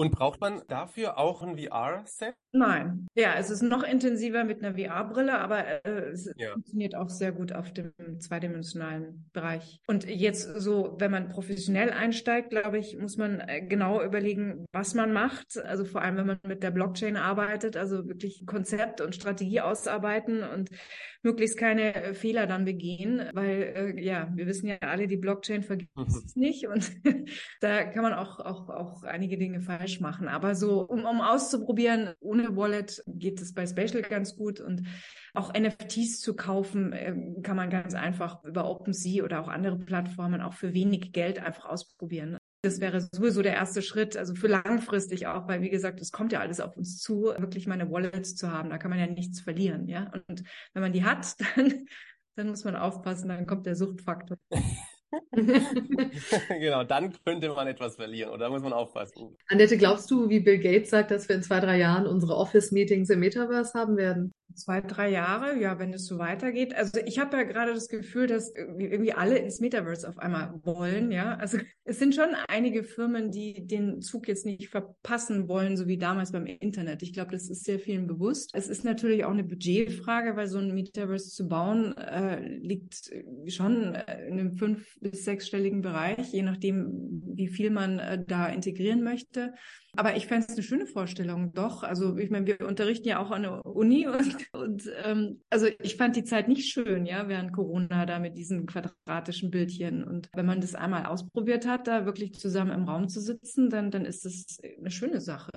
Und 0.00 0.12
braucht 0.12 0.40
man 0.40 0.62
dafür 0.66 1.18
auch 1.18 1.42
ein 1.42 1.58
VR-Set? 1.58 2.34
Nein. 2.52 3.06
Ja, 3.14 3.34
es 3.36 3.50
ist 3.50 3.60
noch 3.60 3.82
intensiver 3.82 4.44
mit 4.44 4.64
einer 4.64 4.74
VR-Brille, 4.74 5.38
aber 5.38 5.84
äh, 5.84 6.08
es 6.08 6.32
ja. 6.38 6.52
funktioniert 6.52 6.94
auch 6.94 7.10
sehr 7.10 7.32
gut 7.32 7.52
auf 7.52 7.70
dem 7.74 7.92
zweidimensionalen 8.18 9.28
Bereich. 9.34 9.78
Und 9.86 10.08
jetzt 10.08 10.54
so, 10.58 10.96
wenn 10.98 11.10
man 11.10 11.28
professionell 11.28 11.90
einsteigt, 11.90 12.48
glaube 12.48 12.78
ich, 12.78 12.96
muss 12.96 13.18
man 13.18 13.40
äh, 13.40 13.60
genau 13.60 14.02
überlegen, 14.02 14.64
was 14.72 14.94
man 14.94 15.12
macht. 15.12 15.58
Also 15.58 15.84
vor 15.84 16.00
allem, 16.00 16.16
wenn 16.16 16.26
man 16.28 16.38
mit 16.46 16.62
der 16.62 16.70
Blockchain 16.70 17.18
arbeitet, 17.18 17.76
also 17.76 18.08
wirklich 18.08 18.46
Konzept 18.46 19.02
und 19.02 19.14
Strategie 19.14 19.60
ausarbeiten 19.60 20.42
und 20.42 20.70
möglichst 21.22 21.58
keine 21.58 21.94
äh, 21.94 22.14
Fehler 22.14 22.46
dann 22.46 22.64
begehen, 22.64 23.28
weil 23.34 23.94
äh, 23.98 24.02
ja, 24.02 24.30
wir 24.34 24.46
wissen 24.46 24.66
ja 24.66 24.78
alle, 24.80 25.06
die 25.06 25.18
Blockchain 25.18 25.62
vergisst 25.62 25.90
es 25.98 26.36
nicht 26.36 26.66
und 26.66 26.90
da 27.60 27.84
kann 27.84 28.02
man 28.02 28.14
auch, 28.14 28.40
auch, 28.40 28.70
auch 28.70 29.02
einige 29.02 29.36
Dinge 29.36 29.60
falsch 29.60 29.89
falsch 29.90 30.00
machen. 30.00 30.28
Aber 30.28 30.54
so, 30.54 30.82
um, 30.82 31.04
um 31.04 31.20
auszuprobieren, 31.20 32.14
ohne 32.20 32.56
Wallet 32.56 33.02
geht 33.06 33.40
es 33.40 33.54
bei 33.54 33.66
Spatial 33.66 34.02
ganz 34.02 34.36
gut 34.36 34.60
und 34.60 34.82
auch 35.34 35.52
NFTs 35.52 36.20
zu 36.20 36.34
kaufen, 36.34 36.92
äh, 36.92 37.14
kann 37.42 37.56
man 37.56 37.70
ganz 37.70 37.94
einfach 37.94 38.42
über 38.44 38.68
OpenSea 38.68 39.24
oder 39.24 39.40
auch 39.40 39.48
andere 39.48 39.78
Plattformen 39.78 40.40
auch 40.40 40.54
für 40.54 40.74
wenig 40.74 41.12
Geld 41.12 41.38
einfach 41.38 41.66
ausprobieren. 41.66 42.36
Das 42.62 42.80
wäre 42.80 43.00
sowieso 43.00 43.40
der 43.40 43.54
erste 43.54 43.80
Schritt, 43.80 44.18
also 44.18 44.34
für 44.34 44.48
langfristig 44.48 45.26
auch, 45.26 45.48
weil 45.48 45.62
wie 45.62 45.70
gesagt, 45.70 46.00
es 46.02 46.12
kommt 46.12 46.32
ja 46.32 46.40
alles 46.40 46.60
auf 46.60 46.76
uns 46.76 46.98
zu, 46.98 47.32
wirklich 47.38 47.66
meine 47.66 47.90
Wallets 47.90 48.36
zu 48.36 48.52
haben. 48.52 48.68
Da 48.68 48.76
kann 48.76 48.90
man 48.90 48.98
ja 48.98 49.06
nichts 49.06 49.40
verlieren, 49.40 49.88
ja. 49.88 50.12
Und 50.28 50.42
wenn 50.74 50.82
man 50.82 50.92
die 50.92 51.04
hat, 51.04 51.36
dann, 51.56 51.86
dann 52.36 52.48
muss 52.48 52.64
man 52.64 52.76
aufpassen, 52.76 53.28
dann 53.28 53.46
kommt 53.46 53.66
der 53.66 53.76
Suchtfaktor. 53.76 54.36
genau, 56.48 56.84
dann 56.84 57.12
könnte 57.24 57.48
man 57.50 57.66
etwas 57.66 57.96
verlieren 57.96 58.32
oder 58.32 58.50
muss 58.50 58.62
man 58.62 58.72
aufpassen. 58.72 59.36
Annette, 59.48 59.76
glaubst 59.76 60.10
du, 60.10 60.28
wie 60.28 60.40
Bill 60.40 60.58
Gates 60.58 60.90
sagt, 60.90 61.10
dass 61.10 61.28
wir 61.28 61.36
in 61.36 61.42
zwei, 61.42 61.60
drei 61.60 61.78
Jahren 61.78 62.06
unsere 62.06 62.36
Office-Meetings 62.36 63.10
im 63.10 63.20
Metaverse 63.20 63.78
haben 63.78 63.96
werden? 63.96 64.32
Zwei, 64.54 64.80
drei 64.80 65.10
Jahre, 65.10 65.60
ja, 65.60 65.78
wenn 65.78 65.92
es 65.92 66.06
so 66.06 66.18
weitergeht. 66.18 66.74
Also 66.74 66.98
ich 67.06 67.20
habe 67.20 67.36
ja 67.36 67.42
gerade 67.44 67.72
das 67.72 67.88
Gefühl, 67.88 68.26
dass 68.26 68.52
irgendwie 68.54 69.12
alle 69.12 69.38
ins 69.38 69.60
Metaverse 69.60 70.08
auf 70.08 70.18
einmal 70.18 70.60
wollen, 70.64 71.12
ja. 71.12 71.36
Also 71.36 71.58
es 71.84 72.00
sind 72.00 72.16
schon 72.16 72.34
einige 72.48 72.82
Firmen, 72.82 73.30
die 73.30 73.66
den 73.66 74.02
Zug 74.02 74.26
jetzt 74.26 74.46
nicht 74.46 74.68
verpassen 74.68 75.48
wollen, 75.48 75.76
so 75.76 75.86
wie 75.86 75.98
damals 75.98 76.32
beim 76.32 76.46
Internet. 76.46 77.02
Ich 77.02 77.12
glaube, 77.12 77.30
das 77.30 77.48
ist 77.48 77.64
sehr 77.64 77.78
vielen 77.78 78.08
bewusst. 78.08 78.50
Es 78.52 78.68
ist 78.68 78.84
natürlich 78.84 79.24
auch 79.24 79.30
eine 79.30 79.44
Budgetfrage, 79.44 80.34
weil 80.34 80.48
so 80.48 80.58
ein 80.58 80.74
Metaverse 80.74 81.30
zu 81.30 81.48
bauen 81.48 81.96
äh, 81.96 82.40
liegt 82.58 83.10
schon 83.46 83.94
in 83.94 83.94
einem 83.94 84.56
fünf- 84.56 84.98
bis 85.00 85.24
sechsstelligen 85.24 85.82
Bereich, 85.82 86.32
je 86.32 86.42
nachdem, 86.42 87.22
wie 87.34 87.48
viel 87.48 87.70
man 87.70 87.98
äh, 87.98 88.22
da 88.24 88.48
integrieren 88.48 89.02
möchte. 89.02 89.54
Aber 89.96 90.16
ich 90.16 90.26
fände 90.26 90.46
es 90.48 90.54
eine 90.54 90.62
schöne 90.62 90.86
Vorstellung, 90.86 91.52
doch. 91.52 91.82
Also 91.82 92.16
ich 92.16 92.30
meine, 92.30 92.46
wir 92.46 92.60
unterrichten 92.66 93.08
ja 93.08 93.18
auch 93.18 93.30
an 93.30 93.42
der 93.42 93.64
Uni 93.66 94.06
und, 94.08 94.46
und 94.52 94.90
ähm, 95.04 95.40
also 95.50 95.66
ich 95.82 95.96
fand 95.96 96.16
die 96.16 96.24
Zeit 96.24 96.48
nicht 96.48 96.70
schön, 96.70 97.06
ja, 97.06 97.28
während 97.28 97.52
Corona 97.52 98.06
da 98.06 98.18
mit 98.18 98.36
diesen 98.36 98.66
quadratischen 98.66 99.50
Bildchen. 99.50 100.04
Und 100.04 100.28
wenn 100.34 100.46
man 100.46 100.60
das 100.60 100.74
einmal 100.74 101.06
ausprobiert 101.06 101.66
hat, 101.66 101.86
da 101.86 102.06
wirklich 102.06 102.34
zusammen 102.34 102.72
im 102.72 102.84
Raum 102.84 103.08
zu 103.08 103.20
sitzen, 103.20 103.70
dann, 103.70 103.90
dann 103.90 104.04
ist 104.04 104.24
das 104.24 104.58
eine 104.78 104.90
schöne 104.90 105.20
Sache. 105.20 105.50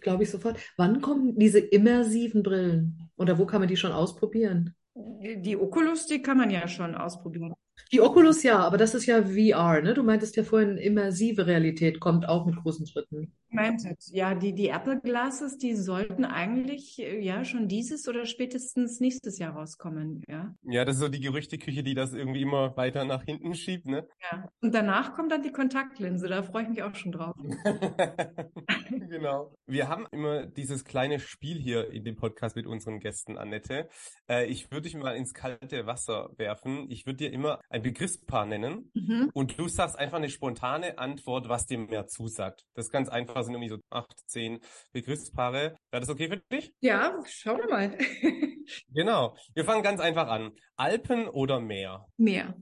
Glaube 0.00 0.24
ich 0.24 0.30
sofort. 0.30 0.58
Wann 0.76 1.00
kommen 1.00 1.38
diese 1.38 1.60
immersiven 1.60 2.42
Brillen? 2.42 3.10
Oder 3.16 3.38
wo 3.38 3.46
kann 3.46 3.60
man 3.60 3.68
die 3.68 3.76
schon 3.76 3.92
ausprobieren? 3.92 4.74
Die 4.94 5.56
Oculus, 5.56 6.06
die 6.06 6.22
kann 6.22 6.38
man 6.38 6.50
ja 6.50 6.66
schon 6.66 6.94
ausprobieren. 6.94 7.54
Die 7.92 8.00
Oculus 8.00 8.42
ja, 8.42 8.58
aber 8.58 8.76
das 8.76 8.94
ist 8.94 9.06
ja 9.06 9.22
VR, 9.22 9.80
ne? 9.82 9.94
Du 9.94 10.02
meintest 10.02 10.36
ja 10.36 10.44
vorhin, 10.44 10.76
immersive 10.76 11.46
Realität 11.46 12.00
kommt 12.00 12.28
auch 12.28 12.46
mit 12.46 12.56
großen 12.56 12.86
Schritten. 12.86 13.32
Augmented. 13.48 13.98
Ja, 14.10 14.34
die, 14.34 14.54
die 14.54 14.68
Apple 14.68 15.00
Glasses, 15.00 15.58
die 15.58 15.74
sollten 15.74 16.24
eigentlich 16.24 16.98
äh, 16.98 17.18
ja 17.20 17.44
schon 17.44 17.68
dieses 17.68 18.08
oder 18.08 18.26
spätestens 18.26 19.00
nächstes 19.00 19.38
Jahr 19.38 19.54
rauskommen, 19.54 20.22
ja. 20.28 20.54
Ja, 20.62 20.84
das 20.84 20.96
ist 20.96 21.00
so 21.00 21.08
die 21.08 21.20
Gerüchteküche, 21.20 21.82
die 21.82 21.94
das 21.94 22.12
irgendwie 22.12 22.42
immer 22.42 22.76
weiter 22.76 23.04
nach 23.04 23.24
hinten 23.24 23.54
schiebt, 23.54 23.86
ne? 23.86 24.06
Ja. 24.30 24.48
Und 24.60 24.74
danach 24.74 25.14
kommt 25.14 25.32
dann 25.32 25.42
die 25.42 25.52
Kontaktlinse, 25.52 26.28
da 26.28 26.42
freue 26.42 26.64
ich 26.64 26.68
mich 26.68 26.82
auch 26.82 26.94
schon 26.94 27.12
drauf. 27.12 27.36
genau. 28.88 29.54
Wir 29.66 29.88
haben 29.88 30.06
immer 30.10 30.46
dieses 30.46 30.84
kleine 30.84 31.18
Spiel 31.18 31.58
hier 31.58 31.90
in 31.90 32.04
dem 32.04 32.16
Podcast 32.16 32.56
mit 32.56 32.66
unseren 32.66 33.00
Gästen, 33.00 33.38
Annette. 33.38 33.88
Äh, 34.28 34.46
ich 34.46 34.70
würde 34.70 34.82
dich 34.82 34.94
mal 34.94 35.16
ins 35.16 35.34
kalte 35.34 35.86
Wasser 35.86 36.30
werfen. 36.36 36.86
Ich 36.90 37.06
würde 37.06 37.18
dir 37.18 37.32
immer 37.32 37.60
ein 37.68 37.82
Begriffspaar 37.82 38.46
nennen 38.46 38.90
mhm. 38.94 39.30
und 39.34 39.58
du 39.58 39.68
sagst 39.68 39.98
einfach 39.98 40.18
eine 40.18 40.28
spontane 40.28 40.98
Antwort, 40.98 41.48
was 41.48 41.66
dir 41.66 41.78
mehr 41.78 42.06
zusagt. 42.06 42.66
Das 42.74 42.86
ist 42.86 42.92
ganz 42.92 43.08
einfach, 43.08 43.37
sind 43.42 43.54
irgendwie 43.54 43.70
so 43.70 43.78
acht, 43.90 44.14
zehn 44.26 44.60
Begriffspaare. 44.92 45.76
Wäre 45.90 46.00
das 46.00 46.08
okay 46.08 46.28
für 46.28 46.42
dich? 46.52 46.72
Ja, 46.80 47.18
schauen 47.26 47.58
wir 47.58 47.68
mal. 47.68 47.98
genau. 48.88 49.36
Wir 49.54 49.64
fangen 49.64 49.82
ganz 49.82 50.00
einfach 50.00 50.28
an. 50.28 50.52
Alpen 50.76 51.28
oder 51.28 51.60
Meer? 51.60 52.06
Meer. 52.16 52.54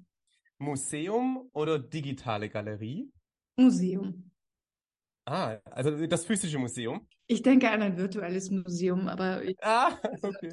Museum 0.58 1.50
oder 1.52 1.78
digitale 1.78 2.48
Galerie? 2.48 3.10
Museum. 3.56 4.30
Ah, 5.26 5.58
also 5.70 6.06
das 6.06 6.24
physische 6.24 6.58
Museum? 6.58 7.06
Ich 7.26 7.42
denke 7.42 7.68
an 7.68 7.82
ein 7.82 7.96
virtuelles 7.96 8.50
Museum, 8.50 9.08
aber. 9.08 9.42
Ich 9.48 9.56
ah, 9.62 9.98
okay. 10.22 10.52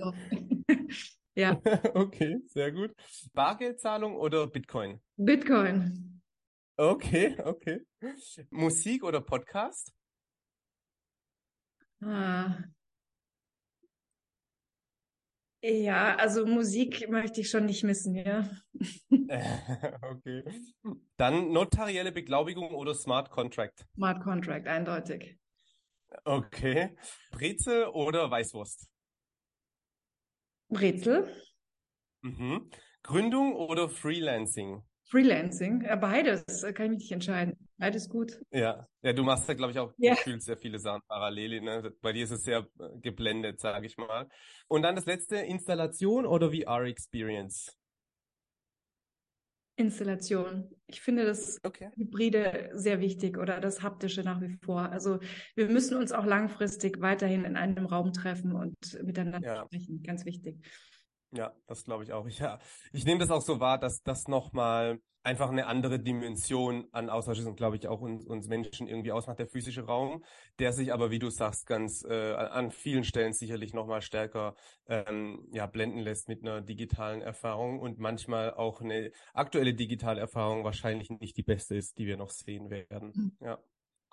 ja. 1.35 1.61
okay, 1.93 2.37
sehr 2.47 2.71
gut. 2.71 2.91
Bargeldzahlung 3.33 4.15
oder 4.15 4.47
Bitcoin? 4.47 4.99
Bitcoin. 5.15 6.21
Okay, 6.75 7.37
okay. 7.43 7.81
Musik 8.49 9.03
oder 9.03 9.21
Podcast? 9.21 9.93
Ah. 12.05 12.63
Ja, 15.65 16.15
also 16.17 16.45
Musik 16.45 17.09
möchte 17.09 17.39
ich 17.39 17.49
schon 17.49 17.65
nicht 17.65 17.83
missen, 17.83 18.15
ja. 18.15 18.49
okay. 20.01 20.43
Dann 21.15 21.53
notarielle 21.53 22.11
Beglaubigung 22.11 22.71
oder 22.71 22.93
Smart 22.93 23.29
Contract? 23.29 23.85
Smart 23.95 24.21
Contract, 24.21 24.67
eindeutig. 24.67 25.39
Okay. 26.25 26.95
Brezel 27.31 27.85
oder 27.85 28.29
Weißwurst? 28.29 28.89
Brezel. 30.69 31.33
Mhm. 32.21 32.69
Gründung 33.01 33.55
oder 33.55 33.89
Freelancing? 33.89 34.83
Freelancing, 35.05 35.83
ja, 35.83 35.95
beides, 35.95 36.43
kann 36.73 36.85
ich 36.85 36.89
mich 36.91 36.99
nicht 36.99 37.11
entscheiden. 37.11 37.57
Beides 37.77 38.09
gut. 38.09 38.39
Ja, 38.51 38.87
ja, 39.01 39.13
du 39.13 39.23
machst 39.23 39.47
ja, 39.47 39.53
glaube 39.53 39.71
ich, 39.71 39.79
auch 39.79 39.93
ja. 39.97 40.15
gefühlt 40.15 40.41
sehr 40.41 40.57
viele 40.57 40.79
Sachen 40.79 41.01
parallel. 41.07 41.61
Ne? 41.61 41.93
Bei 42.01 42.13
dir 42.13 42.23
ist 42.23 42.31
es 42.31 42.43
sehr 42.43 42.67
äh, 42.79 42.99
geblendet, 43.01 43.59
sage 43.59 43.85
ich 43.85 43.97
mal. 43.97 44.27
Und 44.67 44.83
dann 44.83 44.95
das 44.95 45.05
letzte, 45.05 45.35
Installation 45.37 46.25
oder 46.25 46.51
VR-Experience? 46.51 47.77
Installation. 49.75 50.69
Ich 50.87 51.01
finde 51.01 51.25
das 51.25 51.59
okay. 51.63 51.89
Hybride 51.95 52.69
sehr 52.73 52.99
wichtig 52.99 53.37
oder 53.37 53.59
das 53.59 53.81
Haptische 53.81 54.21
nach 54.21 54.39
wie 54.39 54.57
vor. 54.63 54.91
Also 54.91 55.19
wir 55.55 55.67
müssen 55.67 55.97
uns 55.97 56.11
auch 56.11 56.25
langfristig 56.25 57.01
weiterhin 57.01 57.43
in 57.43 57.55
einem 57.55 57.85
Raum 57.85 58.13
treffen 58.13 58.53
und 58.53 58.77
miteinander 59.03 59.41
ja. 59.41 59.65
sprechen. 59.65 60.03
Ganz 60.03 60.25
wichtig. 60.25 60.63
Ja, 61.33 61.53
das 61.67 61.83
glaube 61.83 62.03
ich 62.03 62.13
auch. 62.13 62.27
Ja, 62.39 62.59
ich 62.91 63.05
nehme 63.05 63.19
das 63.19 63.31
auch 63.31 63.41
so 63.41 63.59
wahr, 63.59 63.79
dass 63.79 64.01
das 64.03 64.27
nochmal 64.27 64.99
einfach 65.23 65.49
eine 65.49 65.67
andere 65.67 65.99
Dimension 65.99 66.87
an 66.91 67.09
Austausch 67.09 67.39
ist 67.39 67.45
und 67.45 67.55
glaube 67.55 67.77
ich 67.77 67.87
auch 67.87 68.01
uns, 68.01 68.25
uns 68.25 68.47
Menschen 68.47 68.87
irgendwie 68.87 69.13
ausmacht, 69.13 69.39
der 69.39 69.47
physische 69.47 69.85
Raum, 69.85 70.23
der 70.59 70.73
sich 70.73 70.91
aber, 70.91 71.11
wie 71.11 71.19
du 71.19 71.29
sagst, 71.29 71.65
ganz 71.65 72.03
äh, 72.03 72.33
an 72.33 72.71
vielen 72.71 73.05
Stellen 73.05 73.31
sicherlich 73.31 73.73
nochmal 73.73 74.01
stärker 74.01 74.55
ähm, 74.87 75.47
ja, 75.53 75.65
blenden 75.65 75.99
lässt 75.99 76.27
mit 76.27 76.41
einer 76.41 76.61
digitalen 76.61 77.21
Erfahrung 77.21 77.79
und 77.79 77.99
manchmal 77.99 78.53
auch 78.53 78.81
eine 78.81 79.11
aktuelle 79.33 79.73
digitale 79.73 80.19
Erfahrung 80.19 80.65
wahrscheinlich 80.65 81.09
nicht 81.09 81.37
die 81.37 81.43
beste 81.43 81.75
ist, 81.75 81.97
die 81.97 82.05
wir 82.05 82.17
noch 82.17 82.29
sehen 82.29 82.69
werden. 82.69 83.11
Mhm. 83.15 83.37
Ja. 83.39 83.59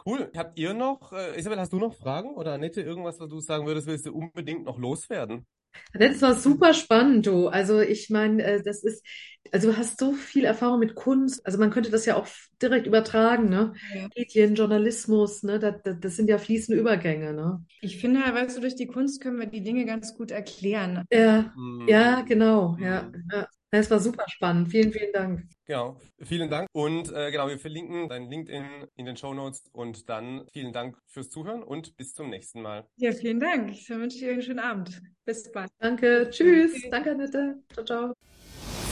Cool. 0.06 0.30
Habt 0.34 0.58
ihr 0.58 0.72
noch, 0.74 1.12
äh, 1.12 1.38
Isabel, 1.38 1.58
hast 1.58 1.72
du 1.72 1.78
noch 1.78 1.92
Fragen 1.94 2.34
oder 2.34 2.54
Annette, 2.54 2.80
irgendwas, 2.80 3.18
was 3.18 3.28
du 3.28 3.40
sagen 3.40 3.66
würdest, 3.66 3.86
willst 3.86 4.06
du 4.06 4.14
unbedingt 4.14 4.64
noch 4.64 4.78
loswerden? 4.78 5.46
Das 5.92 6.22
war 6.22 6.34
super 6.34 6.72
spannend, 6.74 7.26
du. 7.26 7.48
Also 7.48 7.80
ich 7.80 8.10
meine, 8.10 8.42
äh, 8.42 8.62
das 8.62 8.84
ist, 8.84 9.04
also 9.52 9.70
du 9.70 9.76
hast 9.76 9.98
so 9.98 10.12
viel 10.12 10.44
Erfahrung 10.44 10.78
mit 10.78 10.94
Kunst. 10.94 11.44
Also 11.44 11.58
man 11.58 11.70
könnte 11.70 11.90
das 11.90 12.06
ja 12.06 12.16
auch 12.16 12.26
direkt 12.62 12.86
übertragen, 12.86 13.48
ne? 13.48 13.72
Ja. 13.94 14.08
Medien, 14.16 14.54
Journalismus, 14.54 15.42
ne? 15.42 15.58
Das, 15.58 15.74
das, 16.00 16.16
sind 16.16 16.28
ja 16.28 16.38
fließende 16.38 16.80
Übergänge, 16.80 17.32
ne? 17.32 17.64
Ich 17.80 17.98
finde, 17.98 18.20
weißt 18.20 18.56
du, 18.56 18.60
durch 18.60 18.76
die 18.76 18.86
Kunst 18.86 19.20
können 19.20 19.38
wir 19.38 19.46
die 19.46 19.62
Dinge 19.62 19.84
ganz 19.84 20.16
gut 20.16 20.30
erklären. 20.30 21.04
Ja, 21.12 21.52
mhm. 21.56 21.88
ja, 21.88 22.20
genau, 22.22 22.76
ja. 22.80 23.02
Mhm. 23.02 23.28
ja. 23.32 23.48
Es 23.72 23.90
war 23.90 24.00
super 24.00 24.24
spannend. 24.28 24.68
Vielen, 24.68 24.92
vielen 24.92 25.12
Dank. 25.12 25.42
Genau, 25.66 25.96
vielen 26.22 26.50
Dank. 26.50 26.66
Und 26.72 27.12
äh, 27.12 27.30
genau, 27.30 27.48
wir 27.48 27.58
verlinken 27.58 28.08
dein 28.08 28.28
LinkedIn 28.28 28.64
in 28.96 29.06
den 29.06 29.16
Show 29.16 29.32
Notes 29.32 29.62
und 29.72 30.08
dann 30.08 30.44
vielen 30.52 30.72
Dank 30.72 30.96
fürs 31.06 31.30
Zuhören 31.30 31.62
und 31.62 31.96
bis 31.96 32.12
zum 32.12 32.30
nächsten 32.30 32.62
Mal. 32.62 32.84
Ja, 32.96 33.12
vielen 33.12 33.38
Dank. 33.38 33.70
Ich 33.70 33.88
wünsche 33.88 34.18
dir 34.18 34.32
einen 34.32 34.42
schönen 34.42 34.58
Abend. 34.58 35.00
Bis 35.24 35.50
bald. 35.52 35.70
Danke. 35.78 36.28
Tschüss. 36.30 36.74
Okay. 36.74 36.88
Danke, 36.90 37.12
Annette. 37.12 37.62
Ciao, 37.72 37.84
ciao. 37.84 38.14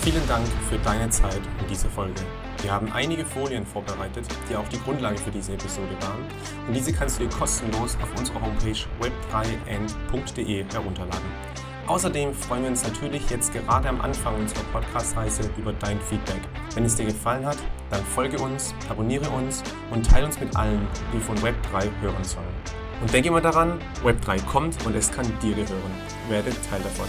Vielen 0.03 0.27
Dank 0.29 0.47
für 0.71 0.79
deine 0.79 1.11
Zeit 1.11 1.41
in 1.61 1.67
dieser 1.69 1.91
Folge. 1.91 2.21
Wir 2.62 2.73
haben 2.73 2.91
einige 2.93 3.27
Folien 3.27 3.67
vorbereitet, 3.67 4.27
die 4.49 4.55
auch 4.55 4.69
die 4.69 4.79
Grundlage 4.79 5.19
für 5.19 5.31
diese 5.31 5.55
Episode 5.55 6.01
waren. 6.01 6.25
Und 6.67 6.75
diese 6.75 6.93
kannst 6.93 7.19
du 7.19 7.25
dir 7.25 7.31
kostenlos 7.31 7.97
auf 8.01 8.17
unserer 8.17 8.41
Homepage 8.41 8.79
web3n.de 9.01 10.64
herunterladen. 10.73 11.47
Außerdem 11.88 12.35
freuen 12.35 12.64
wir 12.64 12.70
uns 12.70 12.83
natürlich 12.83 13.31
jetzt 13.31 13.51
gerade 13.51 13.88
am 13.88 14.03
Anfang 14.03 14.35
unserer 14.35 14.62
Podcast-Reise 14.74 15.48
über 15.57 15.72
dein 15.72 15.98
Feedback. 16.03 16.42
Wenn 16.74 16.85
es 16.85 16.96
dir 16.96 17.07
gefallen 17.07 17.46
hat, 17.46 17.57
dann 17.88 18.05
folge 18.05 18.38
uns, 18.38 18.74
abonniere 18.90 19.31
uns 19.31 19.62
und 19.90 20.05
teile 20.07 20.27
uns 20.27 20.38
mit 20.38 20.55
allen, 20.55 20.87
die 21.14 21.18
von 21.18 21.35
Web3 21.38 21.88
hören 22.03 22.24
sollen. 22.24 22.46
Und 23.01 23.11
denke 23.11 23.29
immer 23.31 23.40
daran, 23.40 23.81
Web3 24.05 24.44
kommt 24.44 24.85
und 24.85 24.94
es 24.96 25.11
kann 25.11 25.24
dir 25.40 25.55
gehören. 25.55 25.92
Werde 26.29 26.51
Teil 26.68 26.83
davon. 26.83 27.07